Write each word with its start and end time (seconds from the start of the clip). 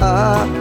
weighs 0.00 0.55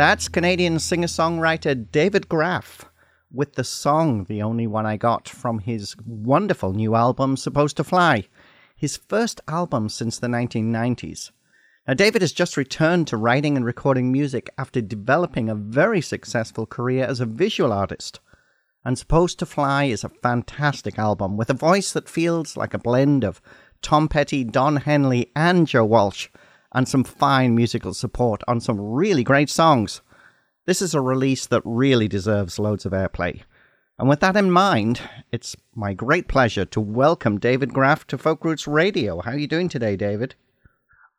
That's 0.00 0.28
Canadian 0.28 0.78
singer 0.78 1.08
songwriter 1.08 1.74
David 1.92 2.26
Graff 2.26 2.86
with 3.30 3.56
the 3.56 3.64
song 3.64 4.24
The 4.24 4.40
Only 4.40 4.66
One 4.66 4.86
I 4.86 4.96
Got 4.96 5.28
from 5.28 5.58
his 5.58 5.94
wonderful 6.06 6.72
new 6.72 6.94
album 6.94 7.36
Supposed 7.36 7.76
to 7.76 7.84
Fly, 7.84 8.26
his 8.74 8.96
first 8.96 9.42
album 9.46 9.90
since 9.90 10.18
the 10.18 10.26
1990s. 10.26 11.32
Now, 11.86 11.92
David 11.92 12.22
has 12.22 12.32
just 12.32 12.56
returned 12.56 13.08
to 13.08 13.18
writing 13.18 13.58
and 13.58 13.66
recording 13.66 14.10
music 14.10 14.48
after 14.56 14.80
developing 14.80 15.50
a 15.50 15.54
very 15.54 16.00
successful 16.00 16.64
career 16.64 17.04
as 17.04 17.20
a 17.20 17.26
visual 17.26 17.70
artist. 17.70 18.20
And 18.82 18.98
Supposed 18.98 19.38
to 19.40 19.44
Fly 19.44 19.84
is 19.84 20.02
a 20.02 20.08
fantastic 20.08 20.98
album 20.98 21.36
with 21.36 21.50
a 21.50 21.52
voice 21.52 21.92
that 21.92 22.08
feels 22.08 22.56
like 22.56 22.72
a 22.72 22.78
blend 22.78 23.22
of 23.22 23.42
Tom 23.82 24.08
Petty, 24.08 24.44
Don 24.44 24.76
Henley, 24.76 25.30
and 25.36 25.66
Joe 25.66 25.84
Walsh, 25.84 26.28
and 26.72 26.88
some 26.88 27.04
fine 27.04 27.54
musical 27.54 27.94
support 27.94 28.42
on 28.46 28.60
some 28.60 28.80
really 28.80 29.24
great 29.24 29.50
songs. 29.50 30.02
This 30.66 30.82
is 30.82 30.94
a 30.94 31.00
release 31.00 31.46
that 31.46 31.62
really 31.64 32.08
deserves 32.08 32.58
loads 32.58 32.86
of 32.86 32.92
airplay. 32.92 33.42
And 33.98 34.08
with 34.08 34.20
that 34.20 34.36
in 34.36 34.50
mind, 34.50 35.00
it's 35.30 35.56
my 35.74 35.92
great 35.92 36.28
pleasure 36.28 36.64
to 36.64 36.80
welcome 36.80 37.38
David 37.38 37.74
Graff 37.74 38.06
to 38.06 38.16
Folk 38.16 38.44
Roots 38.44 38.66
Radio. 38.66 39.20
How 39.20 39.32
are 39.32 39.38
you 39.38 39.46
doing 39.46 39.68
today, 39.68 39.96
David? 39.96 40.34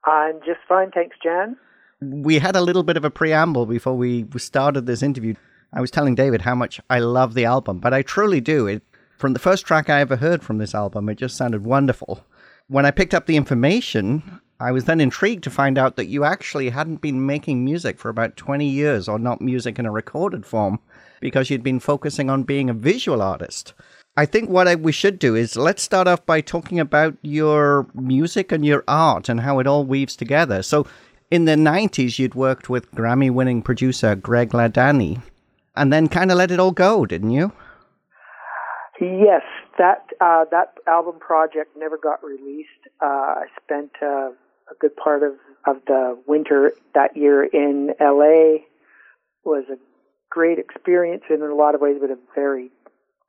I'm 0.06 0.40
just 0.40 0.62
fine, 0.68 0.90
thanks, 0.92 1.16
Jan. 1.24 1.58
We 2.02 2.40
had 2.40 2.56
a 2.56 2.62
little 2.62 2.82
bit 2.82 2.98
of 2.98 3.06
a 3.06 3.12
preamble 3.12 3.68
before 3.68 3.96
we 3.96 4.26
started 4.38 4.88
this 4.88 5.04
interview. 5.04 5.36
I 5.74 5.82
was 5.82 5.92
telling 5.92 6.16
David 6.16 6.42
how 6.42 6.56
much 6.56 6.82
I 6.90 7.00
love 7.00 7.36
the 7.36 7.46
album, 7.46 7.80
but 7.80 7.94
I 7.94 8.02
truly 8.02 8.42
do. 8.42 8.66
It 8.66 8.84
from 9.18 9.34
the 9.34 9.40
first 9.40 9.66
track 9.68 9.88
I 9.88 10.02
ever 10.02 10.16
heard 10.16 10.42
from 10.42 10.58
this 10.58 10.74
album, 10.74 11.08
it 11.10 11.20
just 11.20 11.38
sounded 11.38 11.64
wonderful. 11.64 12.26
When 12.68 12.88
I 12.88 12.92
picked 12.92 13.14
up 13.14 13.28
the 13.28 13.38
information, 13.38 14.42
I 14.62 14.72
was 14.72 14.86
then 14.86 15.02
intrigued 15.02 15.44
to 15.46 15.50
find 15.50 15.76
out 15.76 15.96
that 15.96 16.06
you 16.06 16.24
actually 16.24 16.70
hadn't 16.70 17.02
been 17.02 17.26
making 17.26 17.66
music 17.66 17.98
for 17.98 18.10
about 18.10 18.38
20 18.38 18.68
years, 18.68 19.10
or 19.10 19.18
not 19.18 19.42
music 19.42 19.80
in 19.80 19.88
a 19.88 19.92
recorded 19.92 20.46
form, 20.46 20.80
because 21.20 21.50
you'd 21.50 21.64
been 21.64 21.80
focusing 21.80 22.30
on 22.30 22.44
being 22.44 22.70
a 22.70 22.74
visual 22.74 23.24
artist. 23.24 23.74
I 24.16 24.28
think 24.28 24.52
what 24.52 24.68
I, 24.68 24.76
we 24.76 24.92
should 24.92 25.18
do 25.18 25.36
is 25.36 25.56
let's 25.56 25.82
start 25.82 26.08
off 26.08 26.24
by 26.28 26.42
talking 26.42 26.80
about 26.80 27.18
your 27.24 27.88
music 27.96 28.52
and 28.52 28.64
your 28.64 28.84
art 28.88 29.30
and 29.30 29.40
how 29.40 29.58
it 29.58 29.66
all 29.66 29.84
weaves 29.84 30.16
together. 30.16 30.62
So, 30.62 30.86
in 31.32 31.46
the 31.46 31.56
90s, 31.56 32.20
you'd 32.20 32.36
worked 32.36 32.70
with 32.70 32.92
Grammy 32.92 33.32
winning 33.32 33.64
producer 33.64 34.16
Greg 34.16 34.52
Ladanyi, 34.52 35.24
and 35.76 35.92
then 35.92 36.08
kind 36.08 36.30
of 36.30 36.38
let 36.38 36.52
it 36.52 36.60
all 36.60 36.72
go, 36.72 37.08
didn't 37.08 37.32
you? 37.32 37.52
Yes, 39.00 39.42
that 39.80 40.06
uh, 40.20 40.46
that 40.52 40.74
album 40.86 41.18
project 41.20 41.76
never 41.76 41.98
got 41.98 42.24
released. 42.24 42.70
Uh, 43.02 43.06
I 43.42 43.46
spent 43.64 43.92
uh, 44.00 44.30
a 44.72 44.76
good 44.80 44.96
part 44.96 45.24
of, 45.24 45.34
of 45.68 45.82
the 45.86 46.18
winter 46.26 46.72
that 46.96 47.16
year 47.16 47.44
in 47.44 47.92
LA. 48.00 48.66
Was 49.44 49.66
a 49.72 49.78
great 50.30 50.60
experience 50.60 51.24
in 51.30 51.42
a 51.42 51.56
lot 51.56 51.74
of 51.74 51.82
ways, 51.82 51.98
but 52.00 52.12
a 52.12 52.18
very 52.36 52.70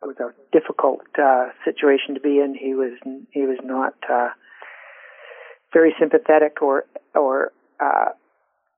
it 0.02 0.06
was 0.06 0.16
a 0.18 0.32
difficult 0.52 1.00
uh, 1.18 1.48
situation 1.64 2.14
to 2.14 2.20
be 2.20 2.38
in. 2.38 2.54
He 2.54 2.74
was 2.74 2.92
he 3.30 3.42
was 3.42 3.58
not 3.62 3.94
uh, 4.10 4.30
very 5.72 5.94
sympathetic 5.98 6.60
or 6.60 6.84
or 7.14 7.52
uh, 7.80 8.10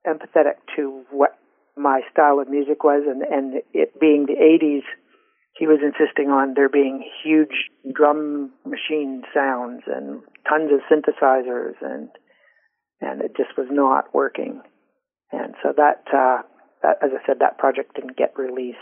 empathetic 0.06 0.56
to 0.76 1.04
what 1.10 1.38
my 1.76 2.02
style 2.12 2.38
of 2.40 2.48
music 2.48 2.84
was, 2.84 3.02
and 3.06 3.22
and 3.22 3.62
it 3.72 3.98
being 3.98 4.26
the 4.26 4.34
'80s, 4.34 4.84
he 5.56 5.66
was 5.66 5.78
insisting 5.82 6.28
on 6.28 6.54
there 6.54 6.68
being 6.68 7.08
huge 7.24 7.70
drum 7.92 8.52
machine 8.64 9.22
sounds 9.32 9.82
and 9.86 10.20
tons 10.48 10.70
of 10.72 10.80
synthesizers 10.90 11.74
and 11.80 12.10
and 13.04 13.20
it 13.20 13.36
just 13.36 13.56
was 13.56 13.68
not 13.70 14.14
working. 14.14 14.62
And 15.32 15.54
so 15.62 15.72
that, 15.76 16.04
uh, 16.12 16.42
that, 16.82 16.98
as 17.02 17.10
I 17.12 17.26
said, 17.26 17.36
that 17.40 17.58
project 17.58 17.94
didn't 17.94 18.16
get 18.16 18.36
released. 18.36 18.78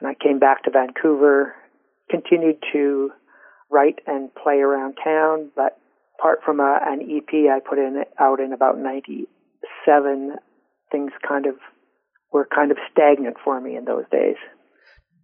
And 0.00 0.08
I 0.08 0.14
came 0.14 0.38
back 0.38 0.64
to 0.64 0.70
Vancouver, 0.70 1.54
continued 2.10 2.56
to 2.72 3.10
write 3.70 3.98
and 4.06 4.34
play 4.34 4.56
around 4.56 4.96
town, 5.02 5.50
but 5.54 5.78
apart 6.18 6.40
from 6.44 6.60
a, 6.60 6.78
an 6.82 7.00
EP 7.02 7.50
I 7.50 7.60
put 7.60 7.78
in 7.78 8.02
out 8.18 8.40
in 8.40 8.52
about 8.52 8.78
'97, 8.78 10.36
things 10.90 11.12
kind 11.26 11.46
of 11.46 11.54
were 12.32 12.46
kind 12.52 12.70
of 12.70 12.78
stagnant 12.90 13.36
for 13.44 13.60
me 13.60 13.76
in 13.76 13.84
those 13.84 14.04
days. 14.10 14.36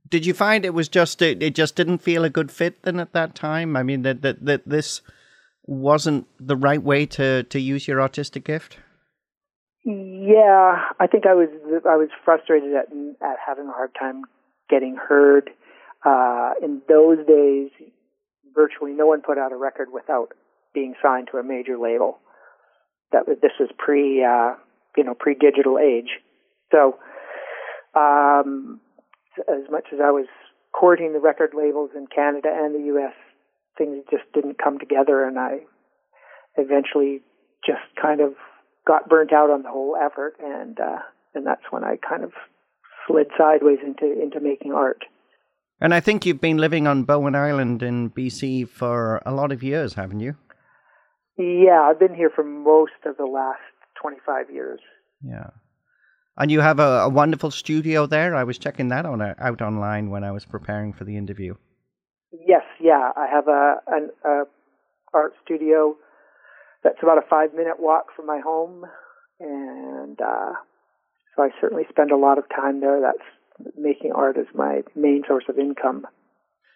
Did 0.08 0.26
you 0.26 0.35
find 0.35 0.64
it 0.64 0.75
was 0.75 0.88
just 0.88 1.23
it, 1.23 1.43
it 1.43 1.55
just 1.55 1.76
didn't 1.76 1.99
feel 1.99 2.25
a 2.25 2.31
good 2.31 2.50
fit 2.50 2.82
then 2.82 2.99
at 2.99 3.12
that 3.12 3.35
time? 3.35 3.76
I 3.76 3.82
mean 3.82 4.02
that 4.02 4.23
that 4.23 4.44
that 4.44 4.69
this 4.69 5.02
wasn't 5.65 6.27
the 6.39 6.57
right 6.57 6.83
way 6.83 7.07
to 7.07 7.43
to 7.45 7.61
use 7.61 7.87
your 7.87 8.01
artistic 8.01 8.45
gift. 8.45 8.79
Yeah, 9.85 10.77
I 10.99 11.07
think 11.07 11.27
I 11.27 11.35
was 11.35 11.49
I 11.89 11.97
was 11.97 12.09
frustrated 12.25 12.75
at 12.75 12.87
at 13.23 13.37
having 13.45 13.69
a 13.69 13.73
hard 13.73 13.91
time 13.99 14.23
getting 14.69 14.97
heard. 14.97 15.51
Uh, 16.05 16.53
in 16.62 16.81
those 16.89 17.19
days, 17.27 17.71
virtually 18.55 18.93
no 18.93 19.07
one 19.07 19.21
put 19.21 19.39
out 19.39 19.53
a 19.53 19.57
record 19.57 19.89
without 19.93 20.29
being 20.73 20.95
signed 21.03 21.29
to 21.31 21.39
a 21.39 21.43
major 21.43 21.79
label. 21.79 22.19
That 23.12 23.27
this 23.27 23.53
was 23.59 23.71
pre, 23.77 24.25
uh, 24.25 24.55
you 24.97 25.05
know, 25.05 25.15
pre-digital 25.15 25.79
age. 25.79 26.21
So, 26.71 26.97
um, 27.95 28.81
as 29.39 29.71
much 29.71 29.87
as 29.93 29.99
I 30.03 30.11
was 30.11 30.27
courting 30.73 31.12
the 31.12 31.19
record 31.19 31.51
labels 31.57 31.91
in 31.97 32.07
Canada 32.07 32.49
and 32.53 32.75
the 32.75 32.87
U.S., 32.87 33.15
things 33.78 34.05
just 34.11 34.25
didn't 34.34 34.58
come 34.62 34.78
together, 34.78 35.25
and 35.25 35.38
I 35.38 35.61
eventually 36.56 37.22
just 37.64 37.82
kind 38.00 38.20
of 38.20 38.34
got 38.87 39.08
burnt 39.08 39.32
out 39.32 39.50
on 39.50 39.62
the 39.62 39.70
whole 39.70 39.96
effort, 39.96 40.34
and 40.43 40.78
uh, 40.78 40.99
and 41.34 41.46
that's 41.46 41.64
when 41.70 41.84
I 41.84 41.96
kind 41.96 42.25
of 42.25 42.32
slid 43.06 43.26
sideways 43.37 43.78
into 43.84 44.20
into 44.20 44.40
making 44.40 44.72
art. 44.72 45.05
And 45.81 45.94
I 45.94 46.00
think 46.00 46.26
you've 46.26 46.40
been 46.40 46.58
living 46.58 46.87
on 46.87 47.05
Bowen 47.05 47.34
Island 47.34 47.82
in 47.82 48.11
BC 48.11 48.69
for 48.69 49.22
a 49.25 49.32
lot 49.32 49.50
of 49.50 49.62
years, 49.62 49.94
haven't 49.94 50.20
you? 50.20 50.37
Yeah, 51.38 51.81
I've 51.81 51.99
been 51.99 52.14
here 52.14 52.31
for 52.34 52.44
most 52.44 53.00
of 53.06 53.16
the 53.16 53.25
last 53.25 53.61
25 54.02 54.50
years. 54.50 54.81
Yeah. 55.25 55.50
And 56.37 56.50
you 56.50 56.61
have 56.61 56.81
a, 56.81 57.00
a 57.00 57.08
wonderful 57.08 57.50
studio 57.50 58.06
there. 58.06 58.34
I 58.34 58.44
was 58.44 58.58
checking 58.58 58.88
that 58.88 59.06
on 59.06 59.23
out 59.23 59.62
online 59.62 60.11
when 60.11 60.23
I 60.23 60.32
was 60.32 60.44
preparing 60.44 60.93
for 60.93 61.05
the 61.05 61.16
interview. 61.16 61.55
Yes, 62.32 62.62
yeah, 62.81 63.11
I 63.17 63.27
have 63.27 63.49
a 63.49 63.77
an 63.88 64.11
a 64.25 64.43
art 65.12 65.32
studio 65.44 65.97
that's 66.85 67.03
about 67.03 67.19
a 67.19 67.27
five 67.29 67.55
minute 67.55 67.81
walk 67.81 68.06
from 68.15 68.27
my 68.27 68.41
home, 68.44 68.85
and 69.41 70.21
uh, 70.21 70.53
so 71.35 71.43
I 71.43 71.49
certainly 71.61 71.85
spend 71.88 72.12
a 72.12 72.17
lot 72.17 72.38
of 72.38 72.44
time 72.49 72.81
there. 72.81 73.00
That's 73.00 73.75
making 73.77 74.12
art 74.12 74.37
as 74.38 74.47
my 74.55 74.82
main 74.94 75.23
source 75.27 75.44
of 75.49 75.59
income. 75.59 76.06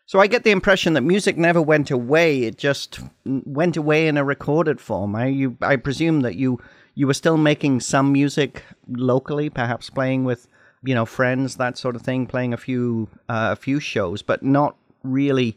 So 0.06 0.20
I 0.20 0.26
get 0.26 0.44
the 0.44 0.50
impression 0.50 0.92
that 0.94 1.00
music 1.00 1.38
never 1.38 1.62
went 1.62 1.90
away; 1.90 2.42
it 2.42 2.58
just 2.58 3.00
went 3.24 3.76
away 3.76 4.08
in 4.08 4.16
a 4.16 4.24
recorded 4.24 4.80
form. 4.80 5.14
I 5.14 5.26
you 5.26 5.56
I 5.62 5.76
presume 5.76 6.22
that 6.22 6.34
you 6.34 6.60
you 6.94 7.06
were 7.06 7.14
still 7.14 7.36
making 7.36 7.80
some 7.80 8.12
music 8.12 8.64
locally, 8.88 9.50
perhaps 9.50 9.88
playing 9.88 10.24
with 10.24 10.48
you 10.82 10.94
know 10.94 11.06
friends, 11.06 11.56
that 11.56 11.78
sort 11.78 11.96
of 11.96 12.02
thing, 12.02 12.26
playing 12.26 12.52
a 12.52 12.58
few 12.58 13.08
uh, 13.28 13.50
a 13.52 13.56
few 13.56 13.78
shows, 13.80 14.20
but 14.20 14.42
not 14.42 14.76
really 15.04 15.56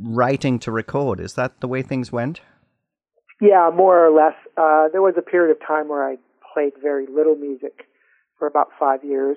writing 0.00 0.58
to 0.60 0.70
record. 0.70 1.20
Is 1.20 1.34
that 1.34 1.60
the 1.60 1.68
way 1.68 1.82
things 1.82 2.12
went? 2.12 2.40
Yeah, 3.40 3.70
more 3.74 4.06
or 4.06 4.10
less. 4.10 4.34
Uh, 4.56 4.88
there 4.92 5.02
was 5.02 5.14
a 5.16 5.22
period 5.22 5.52
of 5.52 5.66
time 5.66 5.88
where 5.88 6.06
I 6.06 6.16
played 6.52 6.72
very 6.82 7.06
little 7.06 7.36
music 7.36 7.86
for 8.38 8.46
about 8.46 8.68
five 8.78 9.04
years. 9.04 9.36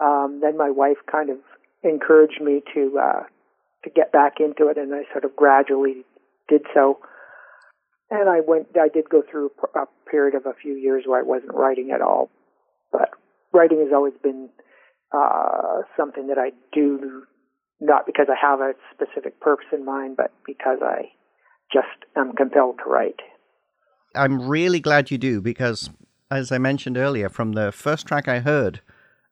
Um, 0.00 0.40
then 0.42 0.56
my 0.56 0.70
wife 0.70 0.96
kind 1.10 1.30
of 1.30 1.38
encouraged 1.82 2.40
me 2.40 2.62
to 2.74 2.98
uh, 2.98 3.22
to 3.84 3.90
get 3.90 4.12
back 4.12 4.34
into 4.40 4.68
it, 4.70 4.78
and 4.78 4.94
I 4.94 5.02
sort 5.12 5.24
of 5.24 5.36
gradually 5.36 6.04
did 6.48 6.62
so. 6.74 6.98
And 8.10 8.28
I 8.28 8.40
went, 8.40 8.68
I 8.80 8.88
did 8.88 9.10
go 9.10 9.22
through 9.30 9.50
a 9.74 9.84
period 10.10 10.34
of 10.34 10.46
a 10.46 10.54
few 10.54 10.74
years 10.74 11.04
where 11.06 11.20
I 11.20 11.22
wasn't 11.22 11.52
writing 11.54 11.90
at 11.94 12.00
all, 12.00 12.30
but 12.90 13.10
writing 13.52 13.80
has 13.80 13.92
always 13.92 14.14
been 14.22 14.48
uh, 15.12 15.82
something 15.96 16.28
that 16.28 16.38
I 16.38 16.52
do 16.72 17.24
not 17.80 18.06
because 18.06 18.26
I 18.30 18.36
have 18.40 18.60
a 18.60 18.74
specific 18.94 19.40
purpose 19.40 19.66
in 19.72 19.84
mind, 19.84 20.16
but 20.16 20.32
because 20.46 20.78
I 20.82 21.12
just 21.72 21.86
am 22.16 22.32
compelled 22.34 22.78
to 22.84 22.90
write. 22.90 23.20
I'm 24.14 24.48
really 24.48 24.80
glad 24.80 25.10
you 25.10 25.18
do 25.18 25.40
because, 25.40 25.90
as 26.30 26.50
I 26.50 26.58
mentioned 26.58 26.96
earlier, 26.96 27.28
from 27.28 27.52
the 27.52 27.70
first 27.72 28.06
track 28.06 28.26
I 28.26 28.40
heard 28.40 28.80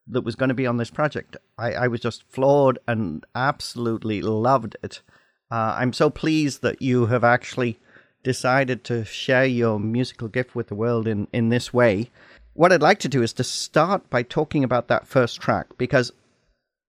that 0.06 0.22
was 0.22 0.37
going 0.37 0.50
to 0.50 0.54
be 0.54 0.66
on 0.66 0.76
this 0.76 0.90
project, 0.90 1.37
I, 1.58 1.72
I 1.72 1.88
was 1.88 2.00
just 2.00 2.25
floored 2.31 2.78
and 2.87 3.25
absolutely 3.34 4.22
loved 4.22 4.76
it. 4.82 5.02
Uh, 5.50 5.76
I'm 5.78 5.92
so 5.92 6.10
pleased 6.10 6.62
that 6.62 6.82
you 6.82 7.06
have 7.06 7.25
actually 7.25 7.78
decided 8.22 8.84
to 8.84 9.04
share 9.04 9.46
your 9.46 9.78
musical 9.78 10.28
gift 10.28 10.54
with 10.54 10.69
the 10.69 10.75
world 10.75 11.06
in, 11.06 11.28
in 11.32 11.49
this 11.49 11.72
way. 11.72 12.10
What 12.54 12.72
I'd 12.72 12.82
like 12.82 12.99
to 13.00 13.08
do 13.08 13.22
is 13.22 13.32
to 13.34 13.44
start 13.44 14.08
by 14.10 14.22
talking 14.22 14.64
about 14.64 14.88
that 14.88 15.06
first 15.06 15.40
track 15.40 15.66
because 15.78 16.12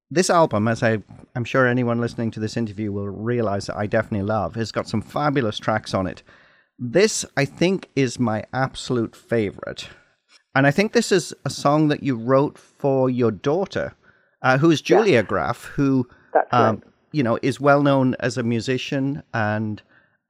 this 0.10 0.30
album, 0.30 0.68
as 0.68 0.84
I, 0.84 1.00
I'm 1.36 1.44
sure 1.44 1.68
anyone 1.68 2.00
listening 2.00 2.32
to 2.32 2.40
this 2.40 2.56
interview 2.56 2.92
will 2.92 3.10
realize 3.10 3.68
that 3.68 3.78
I 3.78 3.88
definitely 3.88 4.28
love, 4.28 4.56
has 4.56 4.72
got 4.72 4.88
some 4.88 5.02
fabulous 5.02 5.58
tracks 5.60 5.94
on 5.94 6.08
it. 6.08 6.24
This, 6.80 7.26
I 7.36 7.46
think, 7.46 7.90
is 7.96 8.20
my 8.20 8.44
absolute 8.54 9.16
favorite. 9.16 9.90
And 10.56 10.66
I 10.66 10.72
think 10.72 10.94
this 10.94 11.12
is 11.12 11.34
a 11.46 11.50
song 11.50 11.90
that 11.90 12.04
you 12.04 12.16
wrote 12.16 12.58
for 12.58 13.10
your 13.10 13.32
daughter, 13.32 13.94
uh, 14.42 14.58
who 14.58 14.72
is 14.72 14.82
Julia 14.82 15.16
yeah. 15.16 15.22
Graff, 15.24 15.66
who, 15.66 16.08
um, 16.52 16.84
you 17.12 17.24
know, 17.24 17.38
is 17.42 17.60
well 17.60 17.84
known 17.84 18.16
as 18.20 18.38
a 18.38 18.44
musician 18.44 19.24
and 19.34 19.82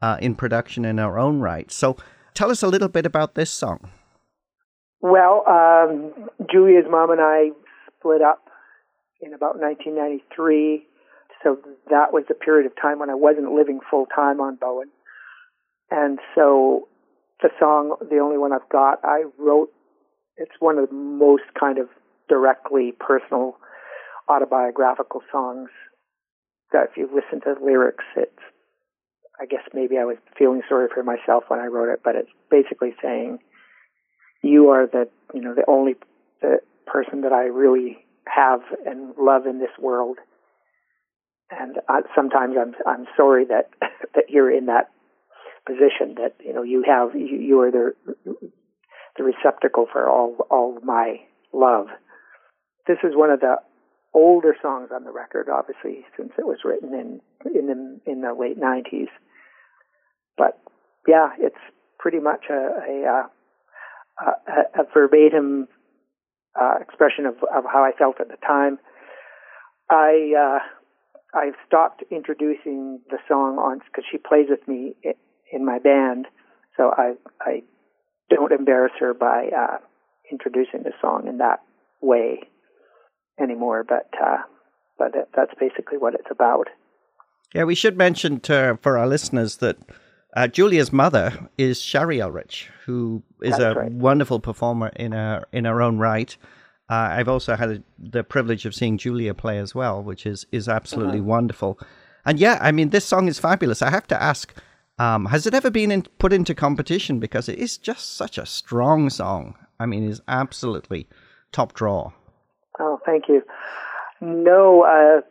uh, 0.01 0.17
in 0.21 0.35
production 0.35 0.85
in 0.85 0.97
her 0.97 1.19
own 1.19 1.39
right. 1.39 1.71
So 1.71 1.97
tell 2.33 2.49
us 2.49 2.63
a 2.63 2.67
little 2.67 2.89
bit 2.89 3.05
about 3.05 3.35
this 3.35 3.51
song. 3.51 3.91
Well, 5.01 5.43
um, 5.47 6.29
Julia's 6.49 6.85
mom 6.89 7.11
and 7.11 7.21
I 7.21 7.51
split 7.99 8.21
up 8.21 8.46
in 9.21 9.33
about 9.33 9.59
1993. 9.59 10.85
So 11.43 11.57
that 11.89 12.13
was 12.13 12.23
the 12.27 12.33
period 12.33 12.65
of 12.65 12.73
time 12.81 12.99
when 12.99 13.09
I 13.09 13.15
wasn't 13.15 13.51
living 13.53 13.79
full 13.89 14.05
time 14.13 14.39
on 14.39 14.55
Bowen. 14.55 14.89
And 15.89 16.19
so 16.35 16.87
the 17.41 17.49
song, 17.59 17.95
the 18.09 18.17
only 18.17 18.37
one 18.37 18.51
I've 18.51 18.69
got, 18.69 18.99
I 19.03 19.23
wrote, 19.37 19.69
it's 20.37 20.51
one 20.59 20.77
of 20.77 20.89
the 20.89 20.95
most 20.95 21.43
kind 21.59 21.77
of 21.77 21.87
directly 22.29 22.93
personal 22.99 23.57
autobiographical 24.29 25.21
songs 25.31 25.69
that 26.71 26.89
if 26.91 26.97
you 26.97 27.07
listen 27.07 27.39
to 27.41 27.55
the 27.57 27.65
lyrics, 27.65 28.03
it's, 28.15 28.31
I 29.39 29.45
guess 29.45 29.61
maybe 29.73 29.97
I 29.97 30.03
was 30.03 30.17
feeling 30.37 30.61
sorry 30.67 30.89
for 30.93 31.03
myself 31.03 31.45
when 31.47 31.59
I 31.59 31.67
wrote 31.67 31.93
it, 31.93 32.01
but 32.03 32.15
it's 32.15 32.29
basically 32.51 32.93
saying, 33.01 33.39
you 34.43 34.69
are 34.69 34.87
the, 34.87 35.07
you 35.33 35.41
know, 35.41 35.55
the 35.55 35.63
only 35.67 35.95
the 36.41 36.57
person 36.85 37.21
that 37.21 37.31
I 37.31 37.45
really 37.45 38.05
have 38.33 38.61
and 38.85 39.13
love 39.17 39.45
in 39.45 39.59
this 39.59 39.75
world. 39.79 40.17
And 41.49 41.77
I, 41.87 42.01
sometimes 42.15 42.55
I'm 42.59 42.75
I'm 42.85 43.05
sorry 43.15 43.45
that 43.45 43.69
that 44.15 44.29
you're 44.29 44.51
in 44.51 44.65
that 44.67 44.89
position 45.65 46.15
that 46.15 46.35
you 46.43 46.53
know 46.53 46.63
you 46.63 46.83
have 46.87 47.15
you, 47.15 47.37
you 47.37 47.59
are 47.61 47.71
the 47.71 47.93
the 49.17 49.23
receptacle 49.23 49.87
for 49.91 50.09
all 50.09 50.35
all 50.49 50.79
my 50.83 51.21
love. 51.53 51.87
This 52.87 52.97
is 53.03 53.15
one 53.15 53.29
of 53.29 53.39
the 53.39 53.55
older 54.13 54.55
songs 54.61 54.89
on 54.93 55.03
the 55.03 55.11
record, 55.11 55.47
obviously, 55.49 56.05
since 56.17 56.31
it 56.37 56.45
was 56.45 56.59
written 56.63 56.93
in 56.93 57.21
in 57.53 57.67
the 57.67 58.11
in 58.11 58.21
the 58.21 58.33
late 58.33 58.59
'90s. 58.59 59.09
But 60.37 60.59
yeah, 61.07 61.29
it's 61.39 61.55
pretty 61.99 62.19
much 62.19 62.45
a 62.49 62.53
a, 62.53 63.05
uh, 63.05 64.31
a, 64.47 64.81
a 64.81 64.83
verbatim 64.93 65.67
uh, 66.59 66.75
expression 66.81 67.25
of, 67.25 67.35
of 67.55 67.63
how 67.71 67.83
I 67.83 67.91
felt 67.97 68.19
at 68.19 68.29
the 68.29 68.37
time. 68.45 68.79
I 69.89 70.33
uh, 70.37 70.59
I've 71.37 71.55
stopped 71.65 72.03
introducing 72.11 72.99
the 73.09 73.17
song 73.27 73.57
on 73.57 73.79
because 73.79 74.05
she 74.09 74.17
plays 74.17 74.47
with 74.49 74.67
me 74.67 74.95
in 75.51 75.65
my 75.65 75.79
band, 75.79 76.27
so 76.75 76.91
I 76.97 77.13
I 77.41 77.63
don't 78.29 78.51
embarrass 78.51 78.93
her 78.99 79.13
by 79.13 79.49
uh, 79.55 79.77
introducing 80.31 80.83
the 80.83 80.93
song 81.01 81.27
in 81.27 81.37
that 81.37 81.61
way 82.01 82.41
anymore. 83.39 83.85
But 83.87 84.09
uh, 84.21 84.37
but 84.97 85.13
that's 85.35 85.53
basically 85.59 85.97
what 85.97 86.13
it's 86.15 86.31
about. 86.31 86.67
Yeah, 87.53 87.63
we 87.63 87.75
should 87.75 87.97
mention 87.97 88.39
to, 88.41 88.77
for 88.81 88.97
our 88.97 89.07
listeners 89.07 89.57
that 89.57 89.77
uh, 90.37 90.47
Julia's 90.47 90.91
mother 90.93 91.25
is 91.57 91.81
Shari 91.81 92.21
Ulrich, 92.21 92.69
who 92.85 93.23
is 93.41 93.57
That's 93.57 93.75
a 93.75 93.79
right. 93.79 93.91
wonderful 93.91 94.39
performer 94.39 94.89
in 94.95 95.11
her 95.11 95.45
in 95.51 95.65
her 95.65 95.81
own 95.81 95.97
right. 95.97 96.31
Uh, 96.89 97.17
I've 97.17 97.27
also 97.35 97.55
had 97.55 97.83
the 97.99 98.23
privilege 98.23 98.65
of 98.67 98.73
seeing 98.73 98.97
Julia 98.97 99.33
play 99.33 99.57
as 99.65 99.75
well, 99.75 100.01
which 100.09 100.25
is 100.25 100.45
is 100.51 100.69
absolutely 100.69 101.19
Uh-huh. 101.19 101.35
wonderful. 101.35 101.71
And 102.25 102.39
yeah, 102.39 102.57
I 102.61 102.71
mean, 102.71 102.89
this 102.89 103.05
song 103.05 103.27
is 103.27 103.39
fabulous. 103.39 103.81
I 103.81 103.89
have 103.89 104.07
to 104.07 104.21
ask, 104.31 104.53
Um, 104.99 105.25
has 105.27 105.45
it 105.47 105.53
ever 105.53 105.69
been 105.69 105.91
in, 105.91 106.01
put 106.23 106.33
into 106.33 106.55
competition? 106.55 107.19
Because 107.19 107.47
it 107.53 107.59
is 107.59 107.77
just 107.89 108.15
such 108.21 108.37
a 108.39 108.45
strong 108.45 109.09
song. 109.11 109.43
I 109.79 109.85
mean, 109.85 110.03
it 110.07 110.09
is 110.15 110.21
absolutely 110.27 111.01
top 111.51 111.73
draw. 111.79 112.11
Oh, 112.79 112.99
thank 113.05 113.23
you. 113.29 113.43
No, 114.21 114.61
uh, 114.97 115.21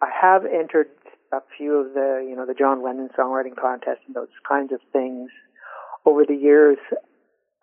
I 0.00 0.08
have 0.24 0.46
entered 0.46 0.88
a 1.32 1.40
few 1.56 1.74
of 1.76 1.94
the, 1.94 2.24
you 2.28 2.36
know, 2.36 2.46
the 2.46 2.54
John 2.54 2.84
Lennon 2.84 3.08
songwriting 3.18 3.56
contest 3.56 4.00
and 4.06 4.14
those 4.14 4.28
kinds 4.48 4.72
of 4.72 4.80
things 4.92 5.30
over 6.04 6.24
the 6.26 6.36
years. 6.36 6.78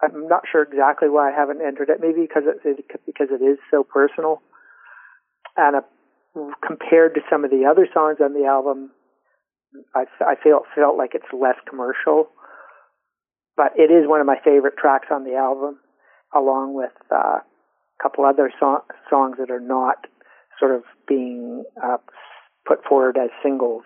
I'm 0.02 0.28
not 0.28 0.44
sure 0.52 0.64
exactly 0.64 1.10
why 1.10 1.32
I 1.32 1.36
haven't 1.36 1.62
entered 1.62 1.90
it. 1.90 2.00
Maybe 2.02 2.22
because 2.22 2.44
it 2.48 2.86
because 3.06 3.28
it 3.32 3.44
is 3.44 3.60
so 3.70 3.84
personal, 3.84 4.42
and 5.58 5.76
uh, 5.76 5.82
compared 6.66 7.16
to 7.16 7.22
some 7.30 7.44
of 7.44 7.52
the 7.52 7.66
other 7.70 7.88
songs 7.94 8.18
on 8.24 8.34
the 8.34 8.46
album, 8.46 8.92
I, 9.94 10.06
I 10.22 10.36
felt 10.42 10.64
felt 10.74 10.98
like 10.98 11.12
it's 11.14 11.26
less 11.34 11.58
commercial. 11.68 12.30
But 13.58 13.74
it 13.76 13.92
is 13.92 14.08
one 14.08 14.22
of 14.22 14.26
my 14.26 14.38
favorite 14.44 14.78
tracks 14.78 15.10
on 15.12 15.26
the 15.26 15.36
album, 15.36 15.80
along 16.34 16.76
with 16.76 16.96
uh, 17.12 17.44
a 17.44 17.44
couple 18.02 18.24
other 18.24 18.52
so- 18.58 18.86
songs 19.10 19.36
that 19.38 19.52
are 19.52 19.60
not 19.60 20.08
sort 20.60 20.74
of 20.74 20.84
being 21.08 21.66
uh, 21.84 21.98
put 22.70 22.86
forward 22.86 23.18
as 23.18 23.32
singles. 23.42 23.84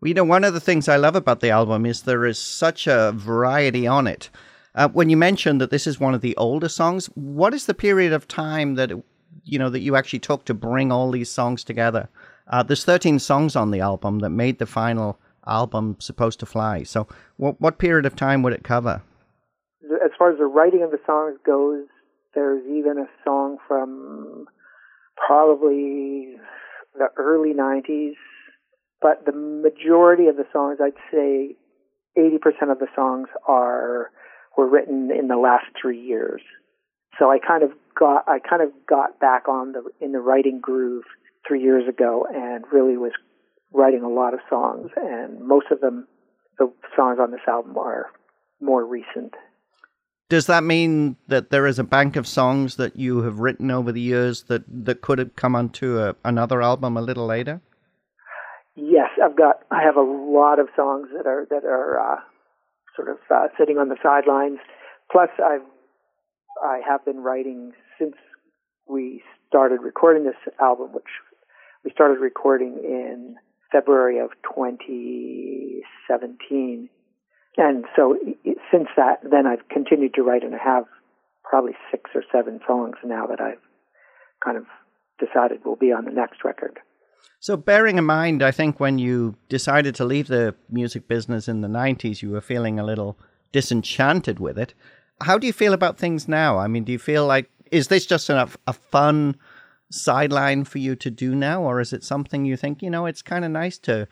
Well, 0.00 0.08
you 0.08 0.14
know, 0.14 0.24
one 0.24 0.44
of 0.44 0.54
the 0.54 0.60
things 0.60 0.88
I 0.88 0.96
love 0.96 1.14
about 1.14 1.40
the 1.40 1.50
album 1.50 1.84
is 1.84 2.02
there 2.02 2.24
is 2.24 2.38
such 2.38 2.86
a 2.86 3.12
variety 3.14 3.86
on 3.86 4.06
it. 4.06 4.30
Uh, 4.74 4.88
when 4.88 5.10
you 5.10 5.16
mentioned 5.16 5.60
that 5.60 5.70
this 5.70 5.86
is 5.86 6.00
one 6.00 6.14
of 6.14 6.22
the 6.22 6.36
older 6.36 6.68
songs, 6.68 7.06
what 7.14 7.54
is 7.54 7.66
the 7.66 7.74
period 7.74 8.12
of 8.12 8.26
time 8.26 8.74
that 8.74 8.90
you 9.44 9.58
know 9.58 9.70
that 9.70 9.80
you 9.80 9.94
actually 9.94 10.18
took 10.18 10.44
to 10.46 10.54
bring 10.54 10.90
all 10.90 11.10
these 11.10 11.30
songs 11.30 11.62
together? 11.62 12.08
Uh, 12.48 12.62
there's 12.62 12.84
13 12.84 13.18
songs 13.18 13.54
on 13.54 13.70
the 13.70 13.80
album 13.80 14.18
that 14.20 14.30
made 14.30 14.58
the 14.58 14.66
final 14.66 15.18
album 15.46 15.96
supposed 16.00 16.40
to 16.40 16.46
fly. 16.46 16.82
So, 16.82 17.06
what 17.36 17.60
what 17.60 17.78
period 17.78 18.06
of 18.06 18.16
time 18.16 18.42
would 18.42 18.52
it 18.52 18.64
cover? 18.64 19.02
As 20.04 20.10
far 20.18 20.32
as 20.32 20.38
the 20.38 20.46
writing 20.46 20.82
of 20.82 20.90
the 20.90 21.00
songs 21.06 21.38
goes, 21.46 21.86
there's 22.34 22.66
even 22.66 22.98
a 22.98 23.08
song 23.24 23.58
from 23.68 24.46
probably 25.26 26.36
the 26.94 27.08
early 27.16 27.52
90s, 27.52 28.14
but 29.00 29.24
the 29.26 29.32
majority 29.32 30.26
of 30.28 30.36
the 30.36 30.46
songs, 30.52 30.78
I'd 30.82 30.92
say 31.12 31.56
80% 32.16 32.70
of 32.70 32.78
the 32.78 32.86
songs 32.94 33.28
are 33.46 34.10
were 34.56 34.68
written 34.68 35.10
in 35.10 35.28
the 35.28 35.36
last 35.36 35.66
three 35.80 36.00
years. 36.00 36.40
So 37.18 37.30
I 37.30 37.38
kind 37.38 37.62
of 37.62 37.70
got 37.98 38.24
I 38.28 38.38
kind 38.38 38.62
of 38.62 38.70
got 38.88 39.18
back 39.20 39.48
on 39.48 39.72
the 39.72 39.82
in 40.00 40.12
the 40.12 40.20
writing 40.20 40.60
groove 40.60 41.04
three 41.46 41.62
years 41.62 41.88
ago 41.88 42.26
and 42.32 42.64
really 42.72 42.96
was 42.96 43.12
writing 43.72 44.02
a 44.02 44.08
lot 44.08 44.34
of 44.34 44.40
songs 44.48 44.90
and 44.96 45.40
most 45.40 45.66
of 45.70 45.80
them 45.80 46.06
the 46.58 46.72
songs 46.96 47.18
on 47.20 47.30
this 47.32 47.40
album 47.48 47.76
are 47.76 48.06
more 48.60 48.84
recent. 48.84 49.34
Does 50.34 50.46
that 50.46 50.64
mean 50.64 51.14
that 51.28 51.50
there 51.50 51.64
is 51.64 51.78
a 51.78 51.84
bank 51.84 52.16
of 52.16 52.26
songs 52.26 52.74
that 52.74 52.96
you 52.96 53.22
have 53.22 53.38
written 53.38 53.70
over 53.70 53.92
the 53.92 54.00
years 54.00 54.42
that, 54.48 54.64
that 54.66 55.00
could 55.00 55.20
have 55.20 55.36
come 55.36 55.54
onto 55.54 56.00
a, 56.00 56.16
another 56.24 56.60
album 56.60 56.96
a 56.96 57.00
little 57.00 57.24
later? 57.24 57.60
Yes, 58.74 59.10
I've 59.24 59.36
got. 59.36 59.60
I 59.70 59.84
have 59.84 59.94
a 59.94 60.02
lot 60.02 60.58
of 60.58 60.70
songs 60.74 61.10
that 61.16 61.28
are 61.28 61.46
that 61.50 61.64
are 61.64 62.00
uh, 62.00 62.16
sort 62.96 63.10
of 63.10 63.18
uh, 63.32 63.46
sitting 63.56 63.78
on 63.78 63.90
the 63.90 63.96
sidelines. 64.02 64.58
Plus, 65.12 65.28
I've 65.38 65.62
I 66.60 66.80
have 66.84 67.04
been 67.04 67.18
writing 67.18 67.70
since 67.96 68.16
we 68.88 69.22
started 69.46 69.82
recording 69.82 70.24
this 70.24 70.34
album, 70.60 70.94
which 70.94 71.04
we 71.84 71.92
started 71.92 72.18
recording 72.18 72.80
in 72.82 73.36
February 73.70 74.18
of 74.18 74.30
2017. 74.42 76.88
And 77.56 77.84
so 77.94 78.16
since 78.72 78.88
that, 78.96 79.20
then 79.22 79.46
I've 79.46 79.68
continued 79.68 80.14
to 80.14 80.22
write 80.22 80.42
and 80.42 80.54
I 80.54 80.58
have 80.62 80.84
probably 81.44 81.72
six 81.90 82.10
or 82.14 82.22
seven 82.32 82.60
songs 82.66 82.96
now 83.04 83.26
that 83.26 83.40
I've 83.40 83.60
kind 84.44 84.56
of 84.56 84.64
decided 85.18 85.64
will 85.64 85.76
be 85.76 85.92
on 85.92 86.04
the 86.04 86.10
next 86.10 86.44
record. 86.44 86.80
So, 87.40 87.56
bearing 87.56 87.98
in 87.98 88.04
mind, 88.04 88.42
I 88.42 88.50
think 88.50 88.80
when 88.80 88.98
you 88.98 89.36
decided 89.48 89.94
to 89.96 90.04
leave 90.04 90.28
the 90.28 90.54
music 90.70 91.06
business 91.08 91.46
in 91.46 91.60
the 91.60 91.68
90s, 91.68 92.22
you 92.22 92.30
were 92.30 92.40
feeling 92.40 92.78
a 92.78 92.84
little 92.84 93.18
disenchanted 93.52 94.40
with 94.40 94.58
it. 94.58 94.74
How 95.20 95.38
do 95.38 95.46
you 95.46 95.52
feel 95.52 95.74
about 95.74 95.98
things 95.98 96.26
now? 96.26 96.58
I 96.58 96.66
mean, 96.66 96.84
do 96.84 96.92
you 96.92 96.98
feel 96.98 97.26
like, 97.26 97.50
is 97.70 97.88
this 97.88 98.06
just 98.06 98.30
a, 98.30 98.48
a 98.66 98.72
fun 98.72 99.36
sideline 99.90 100.64
for 100.64 100.78
you 100.78 100.96
to 100.96 101.10
do 101.10 101.34
now, 101.34 101.62
or 101.62 101.80
is 101.80 101.92
it 101.92 102.02
something 102.02 102.44
you 102.44 102.56
think, 102.56 102.82
you 102.82 102.90
know, 102.90 103.06
it's 103.06 103.22
kind 103.22 103.44
of 103.44 103.50
nice 103.50 103.78
to, 103.78 104.08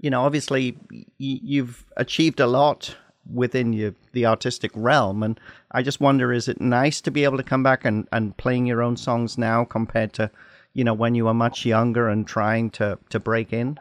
you 0.00 0.10
know, 0.10 0.22
obviously 0.22 0.76
y- 0.90 1.04
you've 1.18 1.84
achieved 1.96 2.40
a 2.40 2.46
lot 2.46 2.96
within 3.32 3.72
your, 3.72 3.94
the 4.12 4.26
artistic 4.26 4.70
realm, 4.74 5.22
and 5.22 5.40
I 5.72 5.82
just 5.82 6.00
wonder, 6.00 6.32
is 6.32 6.48
it 6.48 6.60
nice 6.60 7.00
to 7.02 7.10
be 7.10 7.24
able 7.24 7.38
to 7.38 7.42
come 7.42 7.62
back 7.62 7.84
and, 7.84 8.06
and 8.12 8.36
playing 8.36 8.66
your 8.66 8.82
own 8.82 8.96
songs 8.96 9.38
now 9.38 9.64
compared 9.64 10.12
to, 10.14 10.30
you 10.74 10.84
know, 10.84 10.94
when 10.94 11.14
you 11.14 11.24
were 11.24 11.34
much 11.34 11.64
younger 11.64 12.08
and 12.08 12.26
trying 12.26 12.70
to, 12.70 12.98
to 13.10 13.18
break 13.18 13.52
in? 13.52 13.78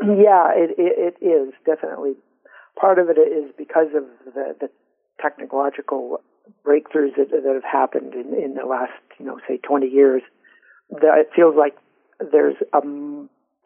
Yeah, 0.00 0.50
it, 0.54 0.74
it, 0.78 1.16
it 1.20 1.24
is 1.24 1.54
definitely. 1.64 2.14
Part 2.78 2.98
of 2.98 3.08
it 3.08 3.18
is 3.18 3.50
because 3.56 3.88
of 3.94 4.04
the, 4.34 4.54
the 4.60 4.70
technological 5.20 6.20
breakthroughs 6.64 7.16
that, 7.16 7.30
that 7.30 7.54
have 7.54 7.64
happened 7.64 8.14
in, 8.14 8.34
in 8.34 8.54
the 8.54 8.66
last, 8.66 8.92
you 9.18 9.26
know, 9.26 9.38
say 9.48 9.58
20 9.58 9.86
years 9.86 10.22
that 10.90 11.18
it 11.18 11.30
feels 11.34 11.56
like 11.56 11.76
there's 12.32 12.56
a 12.72 12.80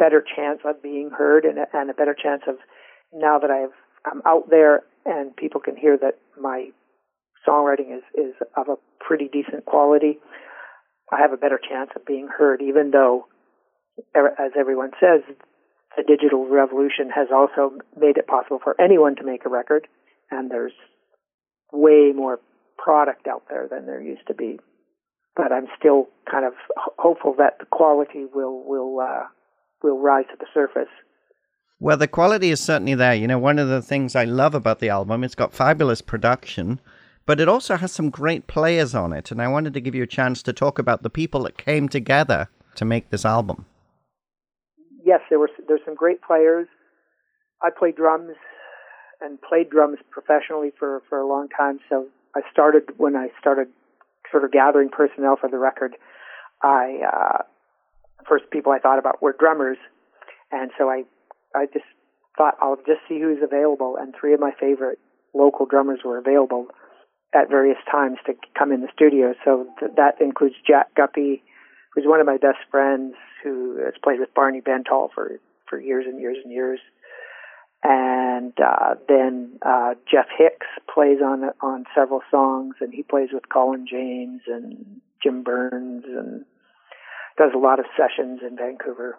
better 0.01 0.25
chance 0.25 0.61
of 0.65 0.83
being 0.83 1.11
heard 1.11 1.45
and 1.45 1.59
a, 1.59 1.67
and 1.75 1.91
a 1.91 1.95
better 1.95 2.17
chance 2.21 2.43
of 2.49 2.57
now 3.13 3.39
that 3.39 3.51
I've 3.51 3.77
I'm 4.11 4.23
out 4.25 4.49
there 4.49 4.83
and 5.05 5.37
people 5.37 5.61
can 5.61 5.77
hear 5.77 5.99
that 5.99 6.19
my 6.41 6.71
songwriting 7.47 7.95
is 7.97 8.03
is 8.15 8.35
of 8.57 8.69
a 8.69 8.77
pretty 8.99 9.29
decent 9.29 9.67
quality. 9.67 10.19
I 11.13 11.21
have 11.21 11.33
a 11.33 11.37
better 11.37 11.61
chance 11.61 11.91
of 11.95 12.07
being 12.07 12.29
heard, 12.29 12.63
even 12.63 12.93
though, 12.93 13.27
as 14.15 14.53
everyone 14.59 14.93
says, 15.01 15.23
the 15.97 16.05
digital 16.07 16.49
revolution 16.49 17.11
has 17.13 17.29
also 17.35 17.77
made 17.99 18.17
it 18.17 18.29
possible 18.29 18.61
for 18.63 18.81
anyone 18.81 19.17
to 19.17 19.25
make 19.25 19.45
a 19.45 19.49
record, 19.49 19.89
and 20.31 20.51
there's 20.51 20.73
way 21.73 22.13
more 22.15 22.39
product 22.79 23.27
out 23.27 23.43
there 23.51 23.67
than 23.69 23.87
there 23.87 24.01
used 24.01 24.27
to 24.29 24.35
be 24.35 24.61
but 25.37 25.53
I'm 25.53 25.67
still 25.79 26.09
kind 26.31 26.45
of 26.45 26.53
hopeful 26.77 27.35
that 27.39 27.59
the 27.59 27.67
quality 27.67 28.27
will 28.33 28.63
will 28.65 29.01
uh, 29.01 29.25
will 29.83 29.99
rise 29.99 30.27
to 30.31 30.37
the 30.39 30.47
surface. 30.53 30.91
Well, 31.79 31.97
the 31.97 32.09
quality 32.09 32.51
is 32.51 32.61
certainly 32.61 32.95
there. 32.95 33.15
You 33.15 33.27
know, 33.27 33.39
one 33.39 33.59
of 33.59 33.69
the 33.69 33.81
things 33.81 34.15
I 34.15 34.25
love 34.25 34.55
about 34.55 34.81
the 34.81 34.91
album, 34.91 35.25
it's 35.25 35.35
got 35.35 35.55
fabulous 35.55 36.03
production, 36.03 36.81
but 37.25 37.41
it 37.41 37.49
also 37.49 37.77
has 37.77 37.91
some 37.93 38.11
great 38.11 38.47
players 38.47 38.95
on 38.95 39.13
it. 39.13 39.31
And 39.31 39.41
I 39.41 39.49
wanted 39.49 39.73
to 39.75 39.81
give 39.81 39.95
you 39.95 40.03
a 40.03 40.07
chance 40.07 40.43
to 40.43 40.53
talk 40.53 40.79
about 40.79 41.03
the 41.03 41.11
people 41.11 41.45
that 41.45 41.57
came 41.57 41.89
together 41.89 42.49
to 42.75 42.85
make 42.85 43.11
this 43.11 43.25
album. 43.25 43.65
Yes, 45.05 45.21
there 45.31 45.39
were 45.39 45.51
there's 45.67 45.81
some 45.85 45.95
great 45.95 46.21
players. 46.23 46.69
I 47.63 47.71
played 47.77 47.97
drums 47.97 48.37
and 49.21 49.41
played 49.41 49.71
drums 49.71 49.99
professionally 50.11 50.73
for 50.79 51.03
for 51.09 51.19
a 51.19 51.27
long 51.27 51.49
time. 51.49 51.79
So 51.89 52.07
I 52.37 52.43
started 52.53 52.83
when 52.99 53.17
I 53.17 53.29
started 53.41 53.69
sort 54.31 54.45
of 54.45 54.53
gathering 54.53 54.89
personnel 54.89 55.37
for 55.41 55.49
the 55.49 55.59
record, 55.59 55.97
I 56.63 57.01
uh, 57.07 57.43
first 58.29 58.45
people 58.51 58.73
I 58.73 58.79
thought 58.79 58.99
about 58.99 59.23
were 59.23 59.35
drummers, 59.39 59.79
and 60.51 60.71
so 60.79 60.89
I 60.89 61.05
I 61.55 61.67
just 61.67 61.85
thought 62.37 62.55
I'll 62.61 62.77
just 62.77 63.01
see 63.09 63.21
who's 63.21 63.43
available, 63.43 63.97
and 64.01 64.15
three 64.19 64.35
of 64.35 64.41
my 64.41 64.53
favorite 64.59 64.99
local 65.35 65.67
drummers 65.67 66.01
were 66.05 66.19
available 66.19 66.67
at 67.35 67.49
various 67.49 67.79
times 67.91 68.19
to 68.27 68.35
come 68.59 68.73
in 68.73 68.81
the 68.81 68.89
studio. 68.95 69.35
So 69.45 69.67
th- 69.79 69.93
that 69.97 70.21
includes 70.21 70.57
Jack 70.67 70.95
Guppy, 70.97 71.43
who's 71.95 72.05
one 72.07 72.21
of 72.21 72.27
my 72.27 72.37
best 72.39 72.59
friends, 72.71 73.15
who 73.45 73.79
has 73.85 73.95
played 74.03 74.21
with 74.21 74.35
Barney 74.35 74.61
Bentall 74.61 75.09
for 75.15 75.41
for 75.69 75.81
years 75.81 76.07
and 76.07 76.21
years 76.21 76.39
and 76.43 76.53
years. 76.53 76.81
And 77.83 78.53
uh, 78.61 78.97
then 79.09 79.59
uh, 79.65 79.95
Jeff 80.11 80.27
Hicks 80.37 80.67
plays 80.93 81.19
on 81.25 81.51
on 81.63 81.85
several 81.95 82.21
songs, 82.31 82.75
and 82.81 82.93
he 82.93 83.03
plays 83.03 83.29
with 83.33 83.49
Colin 83.49 83.87
James 83.91 84.43
and 84.47 85.01
Jim 85.23 85.43
Byrnes, 85.43 86.05
and 86.05 86.45
does 87.41 87.53
a 87.57 87.59
lot 87.59 87.81
of 87.81 87.87
sessions 87.97 88.41
in 88.45 88.57
Vancouver. 88.57 89.19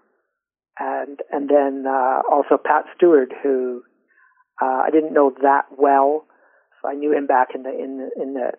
And 0.80 1.20
and 1.32 1.50
then 1.50 1.86
uh, 1.90 2.22
also 2.32 2.62
Pat 2.64 2.86
Stewart, 2.96 3.34
who 3.42 3.82
uh, 4.62 4.86
I 4.86 4.90
didn't 4.92 5.14
know 5.14 5.34
that 5.42 5.66
well. 5.76 6.26
So 6.82 6.90
I 6.90 6.94
knew 6.94 7.12
him 7.12 7.26
back 7.26 7.50
in 7.56 7.64
the 7.64 7.74
in 7.74 7.98
the 7.98 8.22
in 8.22 8.34
the 8.34 8.52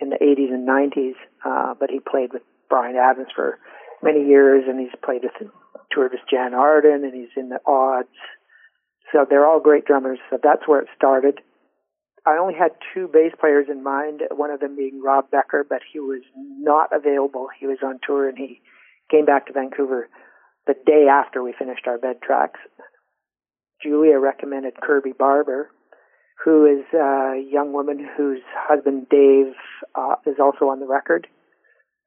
in 0.00 0.08
the 0.10 0.16
80s 0.16 0.52
and 0.52 0.66
90s, 0.66 1.14
uh, 1.44 1.74
but 1.78 1.90
he 1.90 2.00
played 2.00 2.32
with 2.32 2.42
Bryan 2.70 2.96
Adams 2.96 3.28
for 3.34 3.58
many 4.02 4.26
years, 4.26 4.64
and 4.66 4.80
he's 4.80 4.98
played 5.04 5.22
with 5.22 5.50
toured 5.92 6.12
with 6.12 6.20
Jann 6.30 6.54
Arden, 6.54 7.04
and 7.04 7.14
he's 7.14 7.34
in 7.36 7.48
the 7.48 7.60
Odds 7.66 8.08
so 9.12 9.26
they're 9.28 9.46
all 9.46 9.60
great 9.60 9.86
drummers. 9.86 10.18
So 10.30 10.38
that's 10.42 10.66
where 10.66 10.80
it 10.80 10.88
started. 10.96 11.40
I 12.26 12.36
only 12.36 12.54
had 12.54 12.72
two 12.92 13.08
bass 13.08 13.32
players 13.40 13.66
in 13.70 13.82
mind, 13.82 14.20
one 14.30 14.50
of 14.50 14.60
them 14.60 14.76
being 14.76 15.00
Rob 15.02 15.30
Becker, 15.30 15.64
but 15.68 15.80
he 15.90 16.00
was 16.00 16.22
not 16.36 16.90
available. 16.92 17.48
He 17.58 17.66
was 17.66 17.78
on 17.82 17.98
tour 18.06 18.28
and 18.28 18.36
he 18.36 18.60
came 19.10 19.24
back 19.24 19.46
to 19.46 19.52
Vancouver 19.52 20.08
the 20.66 20.74
day 20.86 21.06
after 21.10 21.42
we 21.42 21.54
finished 21.58 21.86
our 21.86 21.98
bed 21.98 22.16
tracks. 22.22 22.60
Julia 23.82 24.18
recommended 24.18 24.74
Kirby 24.80 25.12
Barber, 25.18 25.70
who 26.44 26.66
is 26.66 26.84
a 26.94 27.42
young 27.50 27.72
woman 27.72 28.06
whose 28.16 28.42
husband 28.54 29.08
Dave 29.10 29.54
uh, 29.94 30.16
is 30.26 30.36
also 30.40 30.66
on 30.66 30.80
the 30.80 30.86
record, 30.86 31.26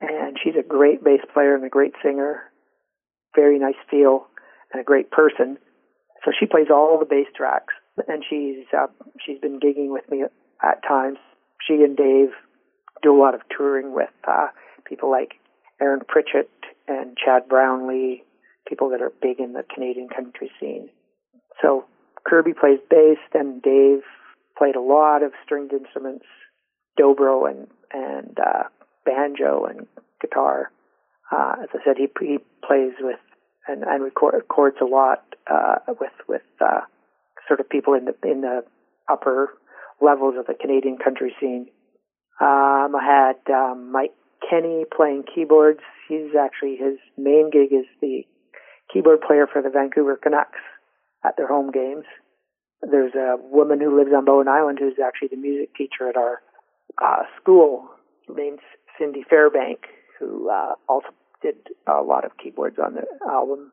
and 0.01 0.37
she's 0.41 0.55
a 0.57 0.67
great 0.67 1.03
bass 1.03 1.21
player 1.33 1.55
and 1.55 1.65
a 1.65 1.69
great 1.69 1.93
singer, 2.03 2.43
very 3.35 3.59
nice 3.59 3.75
feel, 3.89 4.27
and 4.71 4.81
a 4.81 4.83
great 4.83 5.11
person. 5.11 5.57
So 6.23 6.31
she 6.37 6.45
plays 6.45 6.67
all 6.71 6.99
the 6.99 7.05
bass 7.05 7.27
tracks, 7.35 7.73
and 8.07 8.23
she's 8.27 8.65
uh, 8.77 8.87
she's 9.25 9.39
been 9.39 9.59
gigging 9.59 9.91
with 9.91 10.09
me 10.09 10.23
at 10.63 10.83
times. 10.87 11.17
She 11.67 11.75
and 11.75 11.97
Dave 11.97 12.29
do 13.01 13.15
a 13.15 13.19
lot 13.19 13.35
of 13.35 13.41
touring 13.55 13.93
with 13.93 14.09
uh, 14.27 14.47
people 14.85 15.11
like 15.11 15.33
Aaron 15.81 16.01
Pritchett 16.07 16.49
and 16.87 17.17
Chad 17.17 17.47
Brownlee, 17.47 18.23
people 18.67 18.89
that 18.89 19.01
are 19.01 19.11
big 19.21 19.39
in 19.39 19.53
the 19.53 19.63
Canadian 19.73 20.09
country 20.09 20.51
scene. 20.59 20.89
So 21.61 21.85
Kirby 22.25 22.53
plays 22.53 22.79
bass, 22.89 23.17
then 23.33 23.61
Dave 23.63 24.01
played 24.57 24.75
a 24.75 24.81
lot 24.81 25.23
of 25.23 25.31
stringed 25.43 25.73
instruments, 25.73 26.25
dobro 26.99 27.49
and 27.49 27.67
and 27.91 28.37
uh, 28.39 28.63
banjo 29.05 29.65
and 29.65 29.87
guitar. 30.21 30.71
Uh, 31.31 31.55
as 31.63 31.69
I 31.73 31.79
said, 31.85 31.97
he 31.97 32.07
he 32.19 32.37
plays 32.65 32.93
with 32.99 33.19
and 33.67 33.83
and 33.83 34.03
record, 34.03 34.35
records 34.35 34.77
a 34.81 34.85
lot 34.85 35.23
uh, 35.51 35.75
with 35.99 36.11
with 36.27 36.41
uh, 36.61 36.81
sort 37.47 37.59
of 37.59 37.69
people 37.69 37.93
in 37.93 38.05
the 38.05 38.15
in 38.29 38.41
the 38.41 38.63
upper 39.09 39.49
levels 40.01 40.35
of 40.37 40.47
the 40.47 40.53
Canadian 40.53 40.97
country 40.97 41.33
scene. 41.39 41.67
Um, 42.41 42.95
I 42.95 43.03
had 43.03 43.53
um, 43.53 43.91
Mike 43.91 44.13
Kenny 44.49 44.85
playing 44.95 45.23
keyboards. 45.33 45.79
He's 46.07 46.35
actually 46.39 46.75
his 46.75 46.97
main 47.17 47.49
gig 47.51 47.71
is 47.71 47.85
the 48.01 48.23
keyboard 48.91 49.21
player 49.21 49.47
for 49.51 49.61
the 49.61 49.69
Vancouver 49.69 50.17
Canucks 50.21 50.59
at 51.25 51.37
their 51.37 51.47
home 51.47 51.71
games. 51.71 52.05
There's 52.81 53.15
a 53.15 53.37
woman 53.39 53.79
who 53.79 53.97
lives 53.97 54.11
on 54.15 54.25
Bowen 54.25 54.47
Island 54.47 54.79
who's 54.79 54.99
actually 55.03 55.29
the 55.29 55.37
music 55.37 55.73
teacher 55.75 56.09
at 56.09 56.17
our 56.17 56.41
uh, 57.01 57.23
school 57.41 57.89
named 58.29 58.59
Cindy 58.99 59.23
Fairbank, 59.31 59.87
who 60.19 60.49
uh, 60.49 60.73
also 60.89 61.07
did 61.41 61.55
a 61.87 62.01
lot 62.01 62.25
of 62.25 62.31
keyboards 62.41 62.77
on 62.83 62.95
the 62.95 63.05
album. 63.29 63.71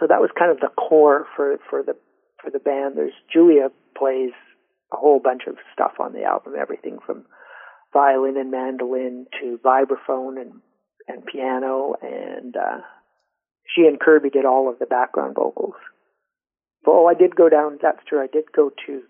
So 0.00 0.06
that 0.08 0.20
was 0.20 0.30
kind 0.38 0.50
of 0.50 0.60
the 0.60 0.68
core 0.68 1.26
for 1.36 1.58
for 1.68 1.82
the 1.82 1.94
for 2.42 2.50
the 2.50 2.58
band. 2.58 2.96
There's 2.96 3.12
Julia 3.32 3.68
plays 3.96 4.32
a 4.92 4.96
whole 4.96 5.20
bunch 5.22 5.42
of 5.46 5.56
stuff 5.72 5.92
on 6.00 6.12
the 6.12 6.24
album, 6.24 6.54
everything 6.58 6.98
from 7.04 7.24
violin 7.92 8.36
and 8.36 8.50
mandolin 8.50 9.26
to 9.40 9.58
vibraphone 9.64 10.40
and 10.40 10.60
and 11.08 11.26
piano, 11.26 11.94
and 12.00 12.56
uh, 12.56 12.78
she 13.74 13.82
and 13.82 13.98
Kirby 13.98 14.30
did 14.30 14.44
all 14.44 14.68
of 14.70 14.78
the 14.78 14.86
background 14.86 15.34
vocals. 15.34 15.74
Oh, 16.86 17.06
I 17.06 17.14
did 17.14 17.36
go 17.36 17.48
down. 17.48 17.78
That's 17.82 17.98
true. 18.08 18.22
I 18.22 18.28
did 18.32 18.44
go 18.54 18.70
to 18.86 19.02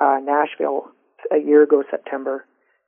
uh, 0.00 0.18
Nashville 0.22 0.90
a 1.32 1.38
year 1.38 1.62
ago, 1.62 1.82
September, 1.90 2.44